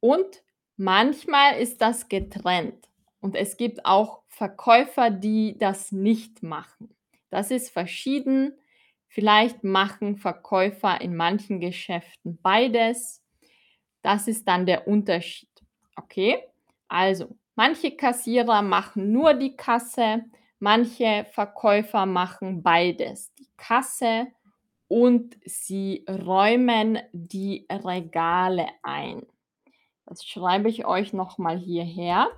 [0.00, 0.42] Und
[0.76, 2.88] manchmal ist das getrennt.
[3.20, 6.94] Und es gibt auch Verkäufer, die das nicht machen.
[7.30, 8.52] Das ist verschieden.
[9.08, 13.22] Vielleicht machen Verkäufer in manchen Geschäften beides.
[14.02, 15.48] Das ist dann der Unterschied.
[15.96, 16.42] Okay?
[16.88, 20.24] Also, manche Kassierer machen nur die Kasse,
[20.58, 23.32] manche Verkäufer machen beides.
[23.34, 24.28] Die Kasse
[24.88, 29.26] und sie räumen die Regale ein.
[30.06, 32.30] Das schreibe ich euch nochmal hierher.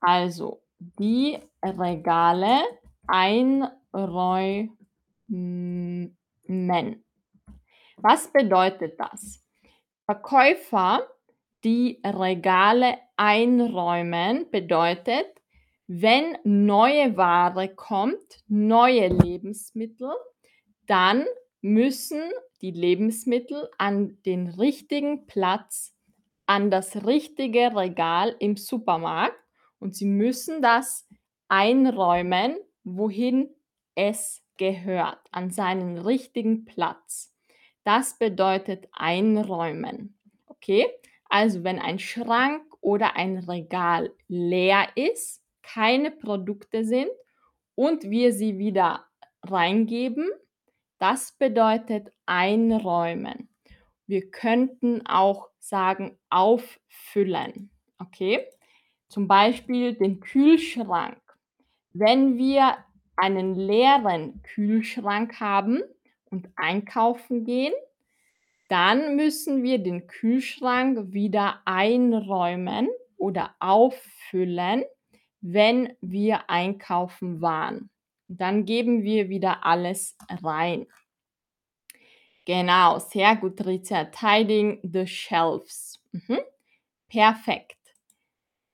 [0.00, 2.60] Also, die Regale
[3.06, 3.79] einräumen.
[7.96, 9.44] Was bedeutet das?
[10.04, 11.06] Verkäufer,
[11.64, 15.26] die Regale einräumen, bedeutet,
[15.86, 20.10] wenn neue Ware kommt, neue Lebensmittel,
[20.86, 21.26] dann
[21.60, 22.22] müssen
[22.62, 25.94] die Lebensmittel an den richtigen Platz
[26.46, 29.38] an das richtige Regal im Supermarkt
[29.78, 31.08] und Sie müssen das
[31.46, 33.54] einräumen, wohin
[34.00, 37.34] es gehört, an seinen richtigen Platz.
[37.84, 40.18] Das bedeutet einräumen.
[40.46, 40.86] Okay?
[41.28, 47.10] Also wenn ein Schrank oder ein Regal leer ist, keine Produkte sind
[47.74, 49.06] und wir sie wieder
[49.42, 50.30] reingeben,
[50.98, 53.50] das bedeutet einräumen.
[54.06, 57.70] Wir könnten auch sagen auffüllen.
[57.98, 58.46] Okay?
[59.08, 61.20] Zum Beispiel den Kühlschrank.
[61.92, 62.78] Wenn wir
[63.20, 65.82] einen leeren Kühlschrank haben
[66.30, 67.74] und einkaufen gehen,
[68.68, 74.84] dann müssen wir den Kühlschrank wieder einräumen oder auffüllen,
[75.40, 77.90] wenn wir einkaufen waren.
[78.28, 80.86] Dann geben wir wieder alles rein.
[82.46, 84.04] Genau, sehr gut, Riza.
[84.04, 86.00] Tidying the shelves.
[86.12, 86.38] Mhm.
[87.08, 87.76] Perfekt.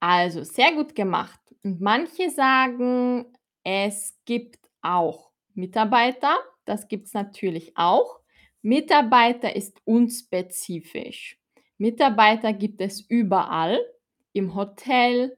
[0.00, 1.40] Also, sehr gut gemacht.
[1.62, 3.26] Und manche sagen,
[3.68, 6.36] es gibt auch Mitarbeiter.
[6.66, 8.20] Das gibt es natürlich auch.
[8.62, 11.40] Mitarbeiter ist unspezifisch.
[11.76, 13.84] Mitarbeiter gibt es überall.
[14.32, 15.36] Im Hotel,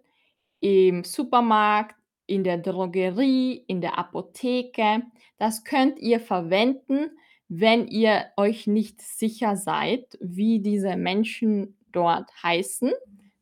[0.61, 5.05] im Supermarkt, in der Drogerie, in der Apotheke.
[5.39, 7.11] Das könnt ihr verwenden,
[7.49, 12.93] wenn ihr euch nicht sicher seid, wie diese Menschen dort heißen,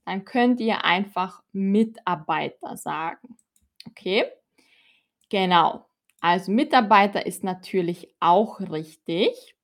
[0.04, 3.36] dann könnt ihr einfach Mitarbeiter sagen.
[3.88, 4.26] Okay?
[5.36, 5.84] Genau.
[6.22, 9.54] Also Mitarbeiter ist natürlich auch richtig.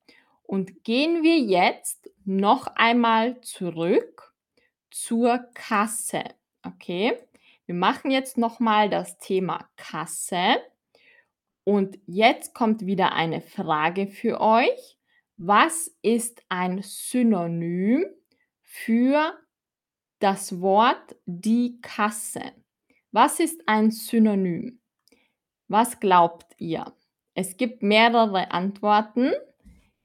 [0.43, 4.35] Und gehen wir jetzt noch einmal zurück
[4.91, 6.25] zur Kasse.
[6.63, 7.17] Okay?
[7.65, 10.61] Wir machen jetzt noch mal das Thema Kasse.
[11.65, 14.99] Und jetzt kommt wieder eine Frage für euch.
[15.39, 18.05] Was ist ein Synonym
[18.61, 19.39] für
[20.19, 22.53] das Wort die Kasse?
[23.11, 24.82] Was ist ein Synonym?
[25.73, 26.93] Was glaubt ihr?
[27.33, 29.33] Es gibt mehrere Antworten.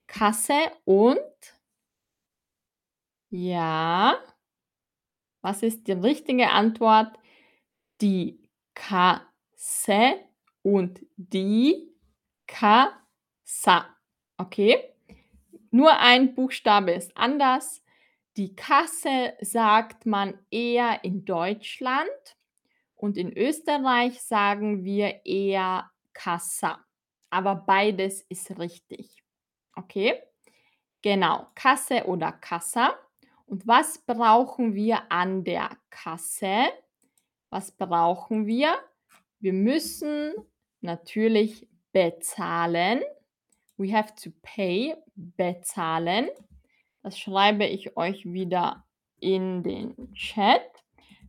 [0.08, 1.20] Kasse und
[3.30, 4.16] ja.
[5.42, 7.20] Was ist die richtige Antwort?
[8.00, 10.22] Die Kasse
[10.62, 11.94] und die
[12.48, 13.94] Kassa.
[14.38, 14.96] Okay?
[15.70, 17.84] Nur ein Buchstabe ist anders.
[18.38, 22.37] Die Kasse sagt man eher in Deutschland
[22.98, 26.84] und in Österreich sagen wir eher Kassa.
[27.30, 29.24] Aber beides ist richtig.
[29.76, 30.22] Okay?
[31.04, 32.98] Genau, Kasse oder Kassa.
[33.46, 36.66] Und was brauchen wir an der Kasse?
[37.50, 38.76] Was brauchen wir?
[39.40, 40.34] Wir müssen
[40.82, 43.04] natürlich bezahlen.
[43.78, 46.30] We have to pay, bezahlen.
[47.04, 48.86] Das schreibe ich euch wieder
[49.20, 50.64] in den Chat.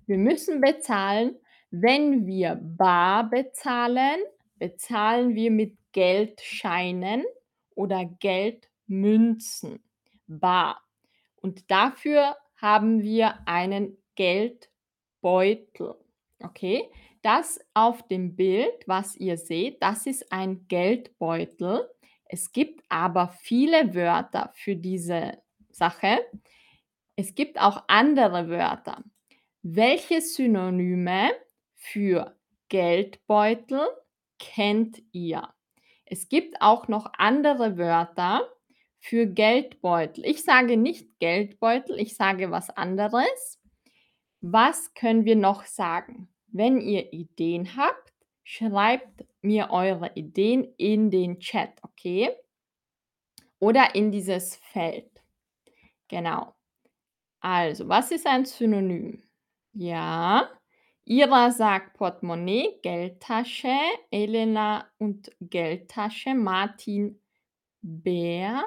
[0.07, 1.37] Wir müssen bezahlen.
[1.71, 4.21] Wenn wir bar bezahlen,
[4.57, 7.25] bezahlen wir mit Geldscheinen
[7.75, 9.83] oder Geldmünzen.
[10.27, 10.83] Bar.
[11.37, 15.95] Und dafür haben wir einen Geldbeutel.
[16.43, 16.91] Okay?
[17.23, 21.89] Das auf dem Bild, was ihr seht, das ist ein Geldbeutel.
[22.25, 25.39] Es gibt aber viele Wörter für diese
[25.71, 26.21] Sache.
[27.17, 29.03] Es gibt auch andere Wörter.
[29.63, 31.31] Welche Synonyme
[31.93, 32.37] für
[32.69, 33.89] Geldbeutel
[34.39, 35.49] kennt ihr?
[36.05, 38.49] Es gibt auch noch andere Wörter
[38.99, 40.25] für Geldbeutel.
[40.27, 43.61] Ich sage nicht Geldbeutel, ich sage was anderes.
[44.41, 46.29] Was können wir noch sagen?
[46.49, 48.13] Wenn ihr Ideen habt,
[48.45, 52.31] schreibt mir eure Ideen in den Chat, okay?
[53.59, 55.11] Oder in dieses Feld.
[56.09, 56.55] Genau.
[57.41, 59.23] Also, was ist ein Synonym?
[59.73, 60.58] Ja.
[61.11, 63.75] Ira sagt Portemonnaie, Geldtasche,
[64.11, 67.19] Elena und Geldtasche, Martin
[67.81, 68.63] Bär.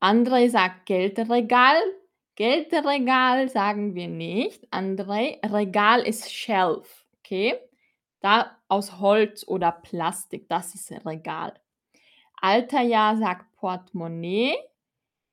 [0.00, 1.82] André sagt Geldregal.
[2.36, 4.72] Geldregal sagen wir nicht.
[4.72, 7.58] André, Regal ist Shelf, okay?
[8.20, 11.52] Da aus Holz oder Plastik, das ist Regal.
[12.40, 14.54] Altaja sagt Portemonnaie.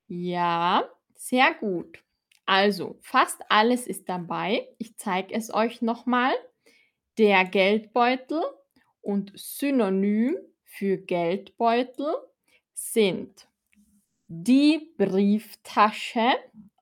[0.08, 2.05] Ja, sehr gut.
[2.46, 4.68] Also, fast alles ist dabei.
[4.78, 6.34] Ich zeige es euch nochmal.
[7.18, 8.44] Der Geldbeutel
[9.02, 12.14] und Synonym für Geldbeutel
[12.74, 13.48] sind
[14.28, 16.34] die Brieftasche,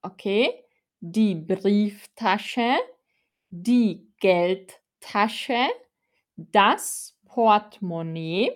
[0.01, 0.65] okay,
[0.99, 2.77] die Brieftasche,
[3.49, 5.67] die Geldtasche,
[6.35, 8.51] das Portemonnaie,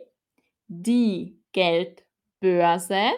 [0.68, 3.12] die Geldbörse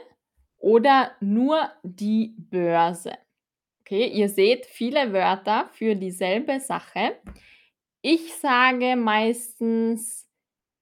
[0.58, 3.17] oder nur die Börse.
[3.91, 7.17] Okay, ihr seht viele Wörter für dieselbe Sache.
[8.04, 10.30] Ich sage meistens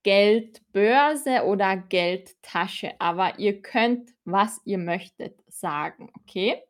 [0.04, 6.62] Geldbörse oder Geldtasche, aber ihr könnt, was ihr möchtet, sagen, okay?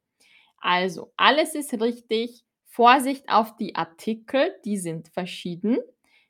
[0.60, 2.44] Also, alles ist richtig.
[2.68, 5.80] Vorsicht auf die Artikel, die sind verschieden.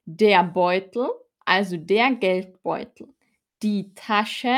[0.05, 1.09] Der Beutel,
[1.43, 3.09] also der Geldbeutel.
[3.61, 4.55] Die Tasche,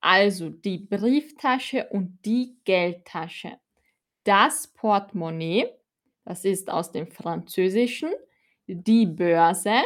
[0.00, 3.61] also die Brieftasche und die Geldtasche.
[4.24, 5.68] Das Portemonnaie,
[6.24, 8.10] das ist aus dem Französischen.
[8.66, 9.82] Die Börse,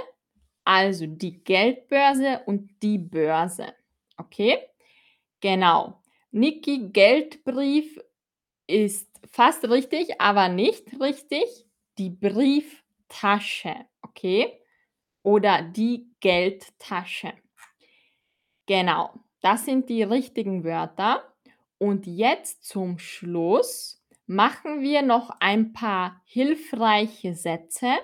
[0.64, 3.74] also die Geldbörse und die Börse.
[4.16, 4.58] Okay?
[5.40, 6.02] Genau.
[6.30, 7.98] Niki, Geldbrief
[8.66, 11.66] ist fast richtig, aber nicht richtig.
[11.98, 13.74] Die Brieftasche.
[14.02, 14.60] Okay?
[15.22, 17.32] Oder die Geldtasche.
[18.66, 19.14] Genau.
[19.40, 21.22] Das sind die richtigen Wörter.
[21.78, 23.95] Und jetzt zum Schluss
[24.26, 27.94] machen wir noch ein paar hilfreiche Sätze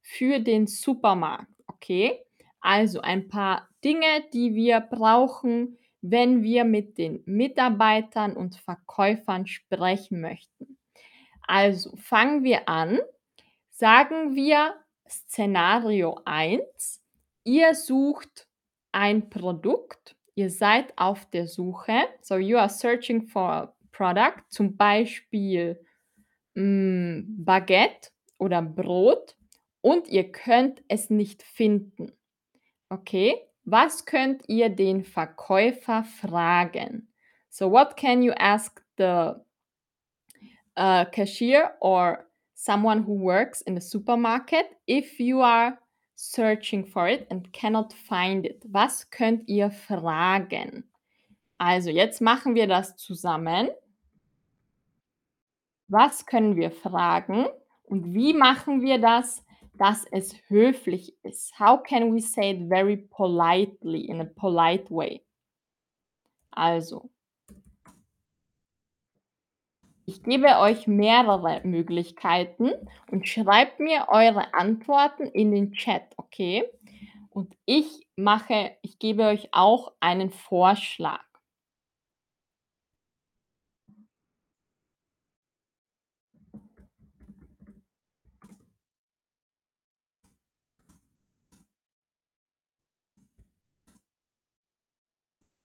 [0.00, 1.52] für den Supermarkt.
[1.66, 2.20] Okay,
[2.60, 10.20] also ein paar Dinge, die wir brauchen, wenn wir mit den Mitarbeitern und Verkäufern sprechen
[10.20, 10.78] möchten.
[11.46, 13.00] Also fangen wir an.
[13.70, 14.74] Sagen wir
[15.08, 17.02] Szenario 1.
[17.44, 18.46] Ihr sucht
[18.92, 20.16] ein Produkt.
[20.34, 22.08] Ihr seid auf der Suche.
[22.22, 24.42] So you are searching for a product.
[24.50, 25.80] Zum Beispiel
[26.54, 29.36] mh, mm, Baguette oder Brot
[29.80, 32.12] und ihr könnt es nicht finden.
[32.90, 37.08] Okay, was könnt ihr den Verkäufer fragen?
[37.48, 39.34] So what can you ask the
[40.76, 45.78] uh, cashier or someone who works in the supermarket if you are
[46.16, 48.64] searching for it and cannot find it?
[48.68, 50.84] Was könnt ihr fragen?
[51.58, 53.70] Also jetzt machen wir das zusammen.
[55.88, 57.46] Was können wir fragen
[57.84, 59.44] und wie machen wir das?
[59.76, 61.58] dass es höflich ist.
[61.58, 65.24] How can we say it very politely, in a polite way?
[66.50, 67.10] Also
[70.06, 72.70] ich gebe euch mehrere Möglichkeiten
[73.10, 76.64] und schreibt mir eure Antworten in den Chat, okay?
[77.30, 81.24] Und ich mache ich gebe euch auch einen Vorschlag.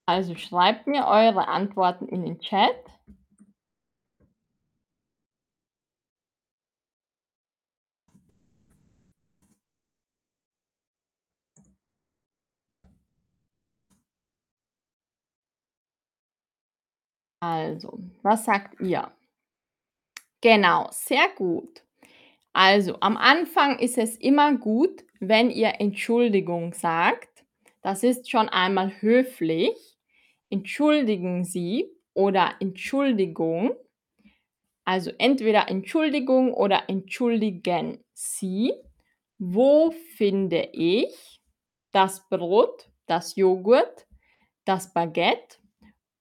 [0.10, 2.74] Also schreibt mir eure Antworten in den Chat.
[17.42, 19.12] Also, was sagt ihr?
[20.42, 21.84] Genau, sehr gut.
[22.54, 27.30] Also, am Anfang ist es immer gut, wenn ihr Entschuldigung sagt.
[27.82, 29.89] Das ist schon einmal höflich.
[30.50, 33.76] Entschuldigen Sie oder Entschuldigung.
[34.84, 38.74] Also entweder Entschuldigung oder entschuldigen Sie.
[39.38, 41.40] Wo finde ich
[41.92, 44.08] das Brot, das Joghurt,
[44.66, 45.58] das Baguette?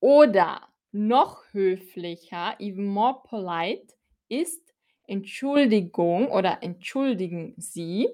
[0.00, 3.94] Oder noch höflicher, even more polite,
[4.28, 4.74] ist
[5.06, 8.08] Entschuldigung oder entschuldigen Sie.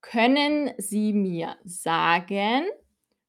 [0.00, 2.64] Können Sie mir sagen,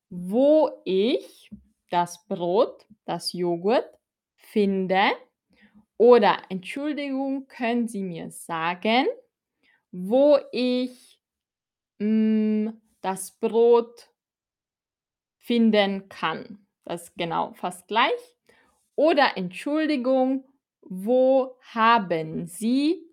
[0.09, 1.51] wo ich
[1.93, 3.87] das Brot, das Joghurt
[4.35, 5.11] finde?
[5.97, 9.05] Oder Entschuldigung, können Sie mir sagen,
[9.91, 11.19] wo ich,
[11.99, 14.09] hm, das Brot
[15.37, 16.65] finden kann?
[16.83, 18.35] Das ist genau fast gleich.
[18.95, 20.45] Oder Entschuldigung,
[20.81, 23.07] wo haben Sie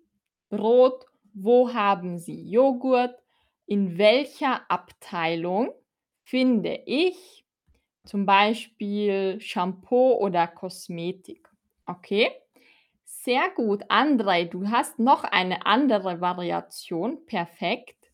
[0.49, 1.05] Brot?
[1.33, 3.15] Wo haben Sie Joghurt?
[3.67, 5.71] In welcher Abteilung
[6.23, 7.40] finde ich
[8.05, 11.47] zum Beispiel Shampoo oder Kosmetik?
[11.85, 12.31] Okay,
[13.05, 13.83] sehr gut.
[13.89, 17.25] Andrei, du hast noch eine andere Variation.
[17.25, 18.11] Perfekt.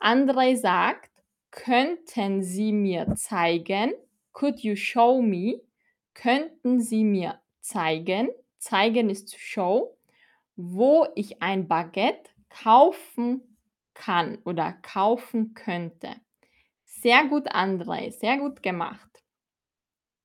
[0.00, 1.10] Andrei sagt:
[1.50, 3.92] „Könnten Sie mir zeigen“
[4.32, 5.60] Could you show me?
[6.14, 9.96] Könnten Sie mir zeigen zeigen ist to show,
[10.56, 13.56] wo ich ein Baguette kaufen
[13.94, 16.08] kann oder kaufen könnte.
[16.84, 19.09] Sehr gut, Andrei, sehr gut gemacht.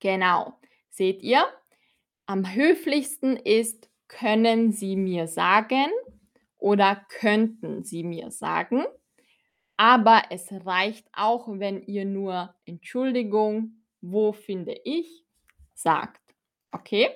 [0.02, 0.58] Genau.
[0.90, 1.44] Seht ihr?
[2.26, 5.88] Am höflichsten ist: „Können Sie mir sagen“
[6.58, 8.84] oder „Könnten Sie mir sagen“.
[9.78, 15.24] Aber es reicht auch, wenn ihr nur „Entschuldigung, wo finde ich“
[15.74, 16.22] sagt.
[16.72, 17.08] Okay?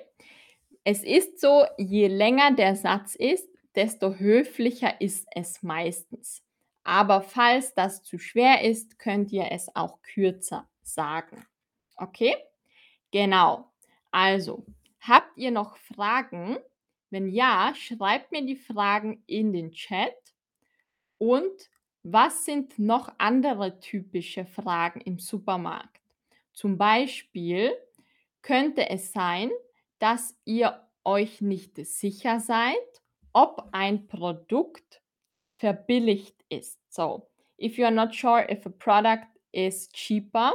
[0.85, 6.43] Es ist so, je länger der Satz ist, desto höflicher ist es meistens.
[6.83, 11.45] Aber falls das zu schwer ist, könnt ihr es auch kürzer sagen.
[11.97, 12.35] Okay?
[13.11, 13.71] Genau.
[14.11, 14.65] Also,
[14.99, 16.57] habt ihr noch Fragen?
[17.09, 20.15] Wenn ja, schreibt mir die Fragen in den Chat.
[21.17, 21.69] Und
[22.03, 26.01] was sind noch andere typische Fragen im Supermarkt?
[26.53, 27.73] Zum Beispiel
[28.41, 29.51] könnte es sein,
[29.99, 32.75] dass ihr euch nicht sicher seid,
[33.33, 35.01] ob ein Produkt
[35.57, 36.79] verbilligt ist.
[36.91, 40.53] So, if you're not sure if a product is cheaper,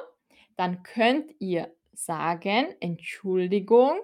[0.57, 3.99] dann könnt ihr sagen: „Entschuldigung,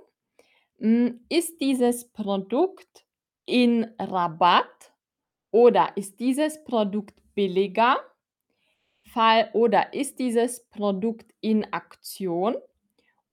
[0.79, 3.07] hm, ist dieses Produkt
[3.47, 4.93] in Rabatt
[5.53, 7.99] oder ist dieses Produkt billiger?“
[9.05, 12.57] Fall oder ist dieses Produkt in Aktion?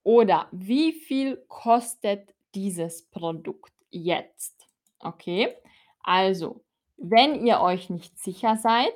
[0.03, 4.67] Oder wie viel kostet dieses Produkt jetzt?
[4.99, 5.55] Okay,
[6.03, 6.61] also,
[6.97, 8.93] wenn ihr euch nicht sicher seid,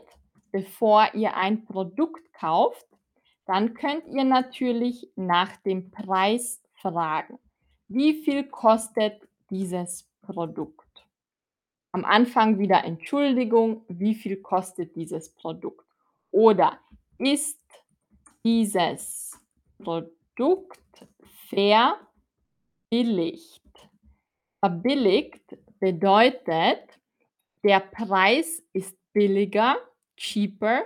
[0.52, 2.88] bevor ihr ein Produkt kauft,
[3.46, 7.40] dann könnt ihr natürlich nach dem Preis fragen.
[7.88, 11.06] Wie viel kostet dieses Produkt?
[11.92, 15.86] Am Anfang wieder Entschuldigung, wie viel kostet dieses Produkt?
[16.32, 16.80] Oder
[17.20, 17.60] ist
[18.44, 19.40] dieses
[19.78, 21.06] Produkt
[21.50, 22.00] verbilligt?
[24.60, 27.00] Verbilligt bedeutet,
[27.64, 29.78] der Preis ist billiger,
[30.18, 30.86] cheaper,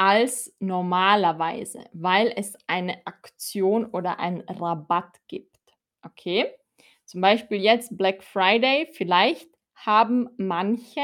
[0.00, 5.58] als normalerweise, weil es eine Aktion oder einen Rabatt gibt.
[6.02, 6.46] Okay?
[7.04, 11.02] Zum Beispiel jetzt Black Friday, vielleicht haben manche,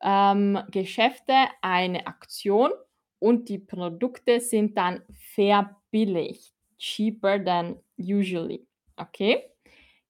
[0.00, 2.70] ähm, Geschäfte eine Aktion
[3.18, 5.02] und die Produkte sind dann
[5.34, 8.66] verbilligt, cheaper than usually.
[8.96, 9.44] Okay?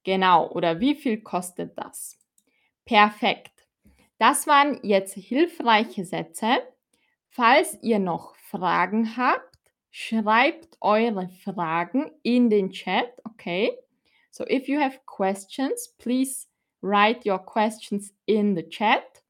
[0.05, 0.49] Genau.
[0.53, 2.17] Oder wie viel kostet das?
[2.85, 3.67] Perfekt.
[4.19, 6.59] Das waren jetzt hilfreiche Sätze.
[7.41, 9.59] Falls ihr noch Fragen habt,
[9.91, 13.79] schreibt eure Fragen in den Chat, okay?
[14.31, 16.47] So if you have questions, please
[16.83, 19.23] write your questions in the chat.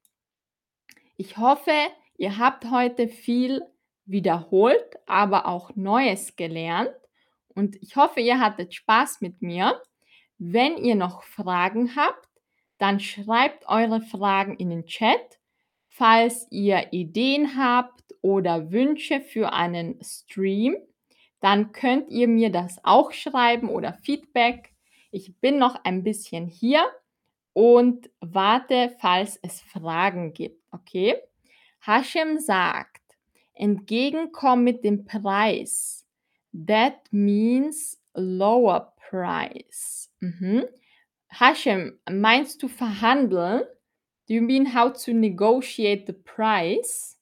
[1.15, 1.71] Ich hoffe,
[2.17, 3.61] ihr habt heute viel
[4.03, 6.91] wiederholt, aber auch Neues gelernt.
[7.55, 9.81] Und ich hoffe, ihr hattet Spaß mit mir.
[10.37, 12.27] Wenn ihr noch Fragen habt,
[12.77, 15.39] dann schreibt eure Fragen in den Chat.
[15.93, 20.77] Falls ihr Ideen habt oder Wünsche für einen Stream,
[21.41, 24.73] dann könnt ihr mir das auch schreiben oder Feedback.
[25.11, 26.85] Ich bin noch ein bisschen hier
[27.51, 31.17] und warte, falls es Fragen gibt, okay?
[31.81, 33.01] Hashem sagt,
[33.53, 36.07] entgegenkommen mit dem Preis.
[36.53, 40.09] That means lower price.
[40.21, 40.63] Mhm.
[41.27, 43.63] Hashem, meinst du verhandeln?
[44.31, 47.17] Do you mean how to negotiate the price?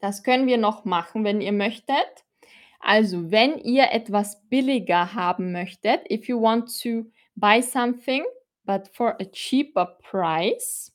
[0.00, 2.24] Das können wir noch machen, wenn ihr möchtet.
[2.80, 8.24] Also, wenn ihr etwas billiger haben möchtet, if you want to buy something,
[8.64, 10.92] but for a cheaper price,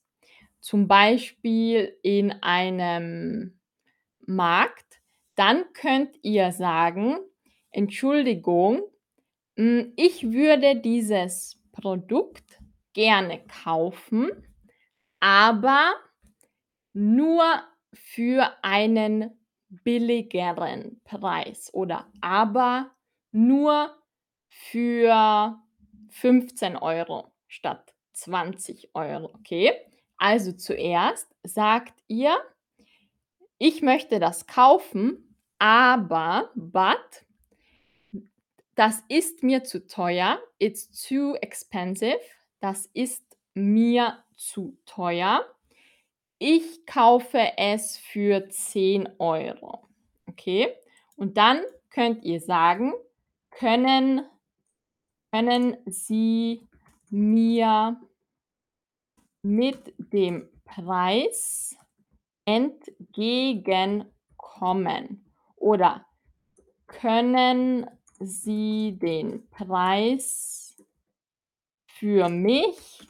[0.60, 3.58] zum Beispiel in einem
[4.26, 5.00] Markt,
[5.36, 7.16] dann könnt ihr sagen,
[7.72, 8.82] Entschuldigung,
[9.56, 12.60] hm, ich würde dieses Produkt
[12.92, 14.30] gerne kaufen,
[15.20, 15.94] aber
[16.94, 17.44] nur
[17.94, 19.38] für einen
[19.70, 22.92] billigeren Preis oder aber
[23.32, 23.96] nur
[24.50, 25.60] für
[26.10, 29.74] 15 Euro statt 20 Euro, okay?
[30.18, 32.36] Also zuerst sagt ihr,
[33.58, 37.26] ich möchte das kaufen, aber, but,
[38.76, 40.40] das ist mir zu teuer.
[40.58, 42.20] It's too expensive.
[42.62, 45.46] Das ist mir zu teuer.
[46.38, 49.86] Ich kaufe es für 10 Euro.
[50.28, 50.74] Okay?
[51.18, 52.94] Und dann könnt ihr sagen,
[53.52, 54.26] können,
[55.32, 56.66] können Sie
[57.10, 58.00] mir
[59.42, 61.76] mit dem Preis
[62.46, 65.26] entgegenkommen?
[65.58, 66.06] Oder
[66.88, 67.86] können
[68.20, 70.82] Sie den Preis
[71.88, 73.09] für mich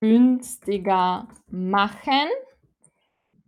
[0.00, 2.28] günstiger machen?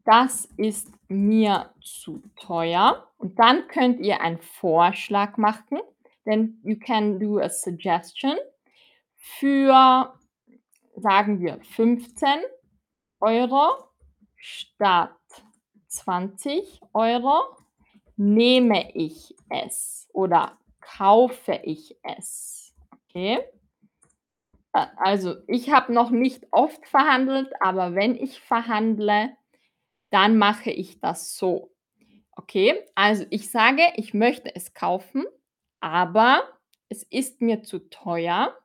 [0.04, 3.06] Das ist mir zu teuer.
[3.18, 5.80] Und dann könnt ihr einen Vorschlag machen,
[6.24, 8.36] denn you can do a suggestion
[9.16, 10.14] für,
[10.96, 12.28] sagen wir, 15
[13.20, 13.84] Euro
[14.36, 15.10] statt
[15.88, 17.56] 20 Euro
[18.16, 22.74] nehme ich es oder kaufe ich es.
[22.92, 23.40] Okay?
[24.96, 29.30] Also, ich habe noch nicht oft verhandelt, aber wenn ich verhandle,
[30.10, 31.70] dann mache ich das so.
[32.32, 32.82] Okay?
[32.94, 35.24] Also, ich sage, ich möchte es kaufen,
[35.80, 36.42] aber
[36.88, 38.56] es ist mir zu teuer.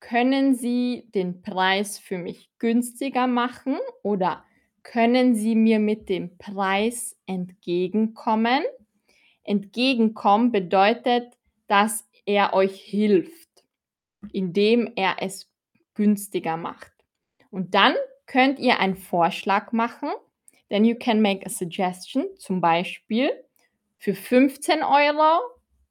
[0.00, 4.44] Können Sie den Preis für mich günstiger machen oder
[4.84, 8.62] können Sie mir mit dem Preis entgegenkommen?
[9.42, 11.36] Entgegenkommen bedeutet,
[11.66, 13.64] dass er euch hilft,
[14.32, 15.47] indem er es
[15.98, 16.92] günstiger macht.
[17.50, 17.94] Und dann
[18.26, 20.10] könnt ihr einen Vorschlag machen,
[20.70, 23.30] then you can make a suggestion, zum Beispiel
[23.98, 25.40] für 15 Euro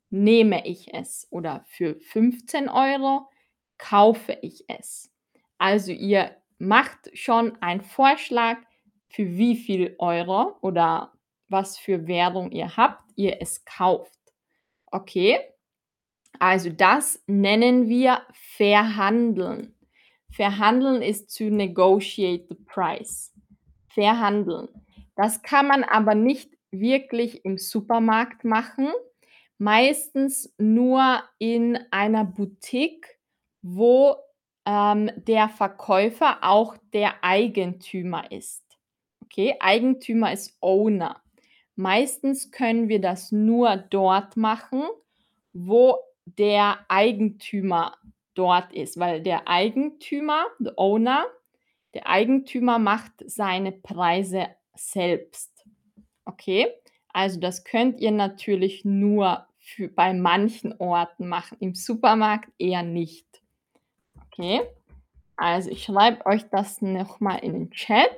[0.10, 3.30] nehme ich es oder für 15 Euro
[3.78, 5.12] kaufe ich es.
[5.58, 8.58] Also ihr macht schon einen Vorschlag,
[9.10, 11.14] für wie viel Euro oder
[11.50, 14.20] was für Währung ihr habt, ihr es kauft.
[14.88, 15.40] Okay?
[16.40, 19.77] Also das nennen wir verhandeln.
[20.38, 23.34] Verhandeln ist to negotiate the price.
[23.88, 24.70] Verhandeln.
[25.16, 28.90] Das kann man aber nicht wirklich im Supermarkt machen.
[29.58, 33.18] Meistens nur in einer Boutique,
[33.64, 34.16] wo
[34.68, 38.64] ähm, der Verkäufer auch der Eigentümer ist.
[39.24, 41.20] Okay, Eigentümer ist Owner.
[41.76, 44.84] Meistens können wir das nur dort machen,
[45.52, 47.98] wo der Eigentümer
[48.38, 51.26] dort ist, weil der Eigentümer, the owner,
[51.94, 55.66] der Eigentümer macht seine Preise selbst.
[56.26, 56.68] Okay?
[57.14, 63.26] Also das könnt ihr natürlich nur für, bei manchen Orten machen, im Supermarkt eher nicht.
[64.28, 64.62] Okay?
[65.36, 68.12] Also ich schreibe euch das nochmal in den Chat.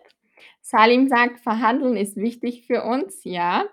[0.61, 3.65] Salim sagt, verhandeln ist wichtig für uns, ja.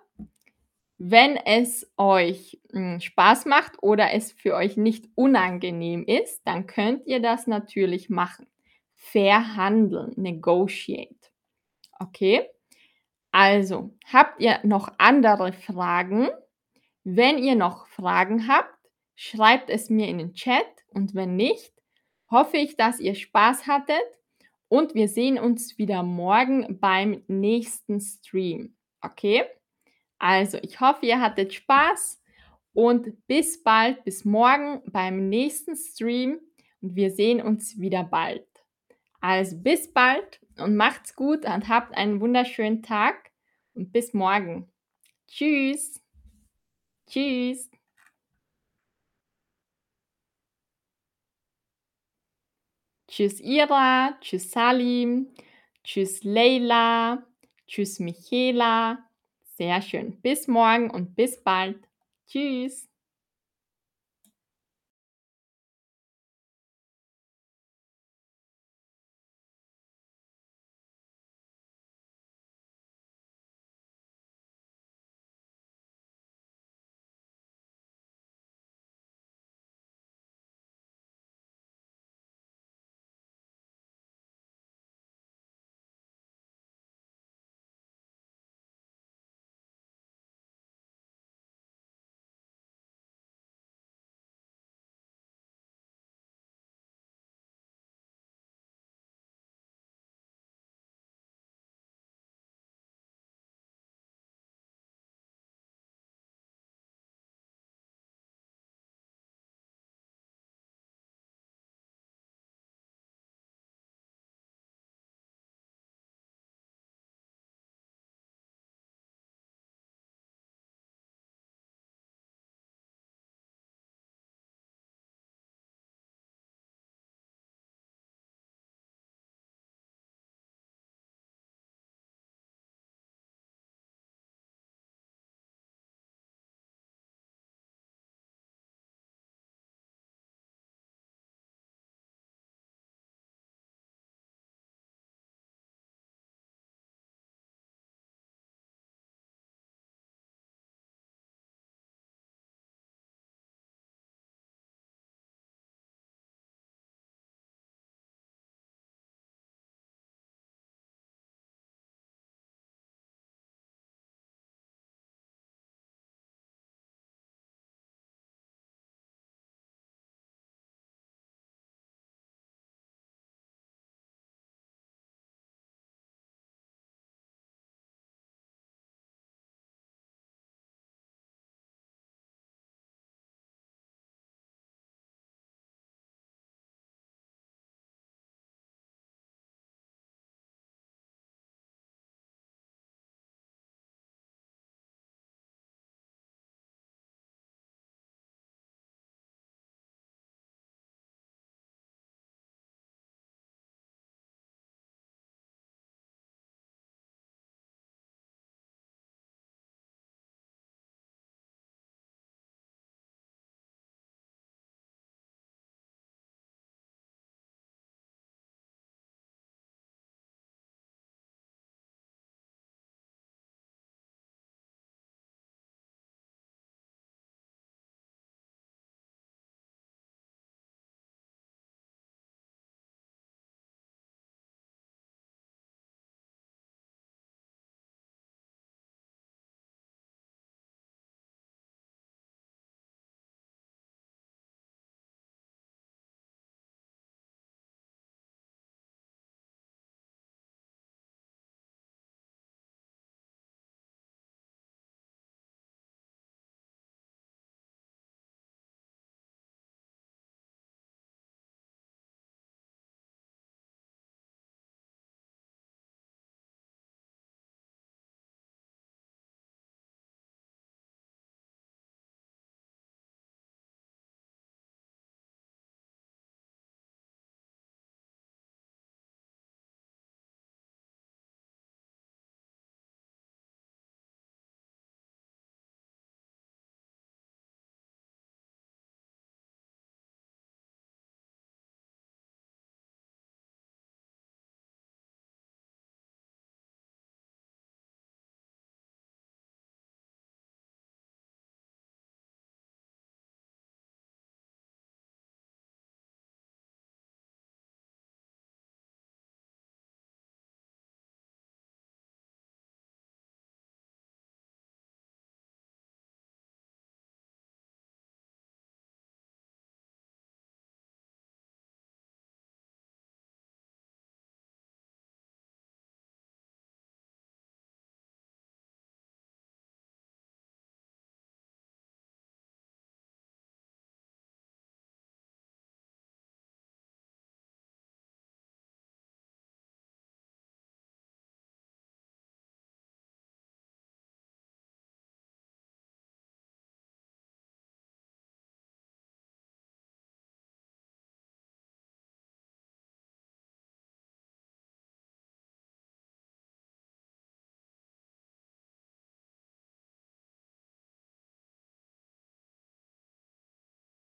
[0.99, 7.07] Wenn es euch hm, Spaß macht oder es für euch nicht unangenehm ist, dann könnt
[7.07, 8.47] ihr das natürlich machen.
[8.95, 11.15] verhandeln, negotiate.
[12.01, 12.49] Okay?
[13.31, 16.29] Also, habt ihr noch andere Fragen?
[17.05, 18.75] Wenn ihr noch Fragen habt,
[19.15, 21.73] schreibt es mir in den Chat und wenn nicht,
[22.31, 24.03] hoffe ich, dass ihr Spaß hattet
[24.69, 28.75] und wir sehen uns wieder morgen beim nächsten Stream.
[29.01, 29.45] Okay?
[30.19, 32.23] Also, ich hoffe, ihr hattet Spaß
[32.73, 36.41] und bis bald, bis morgen beim nächsten Stream
[36.81, 38.47] und wir sehen uns wieder bald.
[39.21, 43.31] Also, bis bald und macht's gut und habt einen wunderschönen Tag
[43.75, 44.71] und bis morgen.
[45.29, 46.03] Tschüss.
[47.09, 47.71] Tschüss.
[53.09, 55.29] Tschüss Ira, tschüss Salim,
[55.83, 57.25] tschüss Leila,
[57.67, 59.09] tschüss Michela.
[59.59, 60.21] Sehr schön.
[60.21, 61.79] Bis morgen und bis bald.
[62.27, 62.89] Tschüss.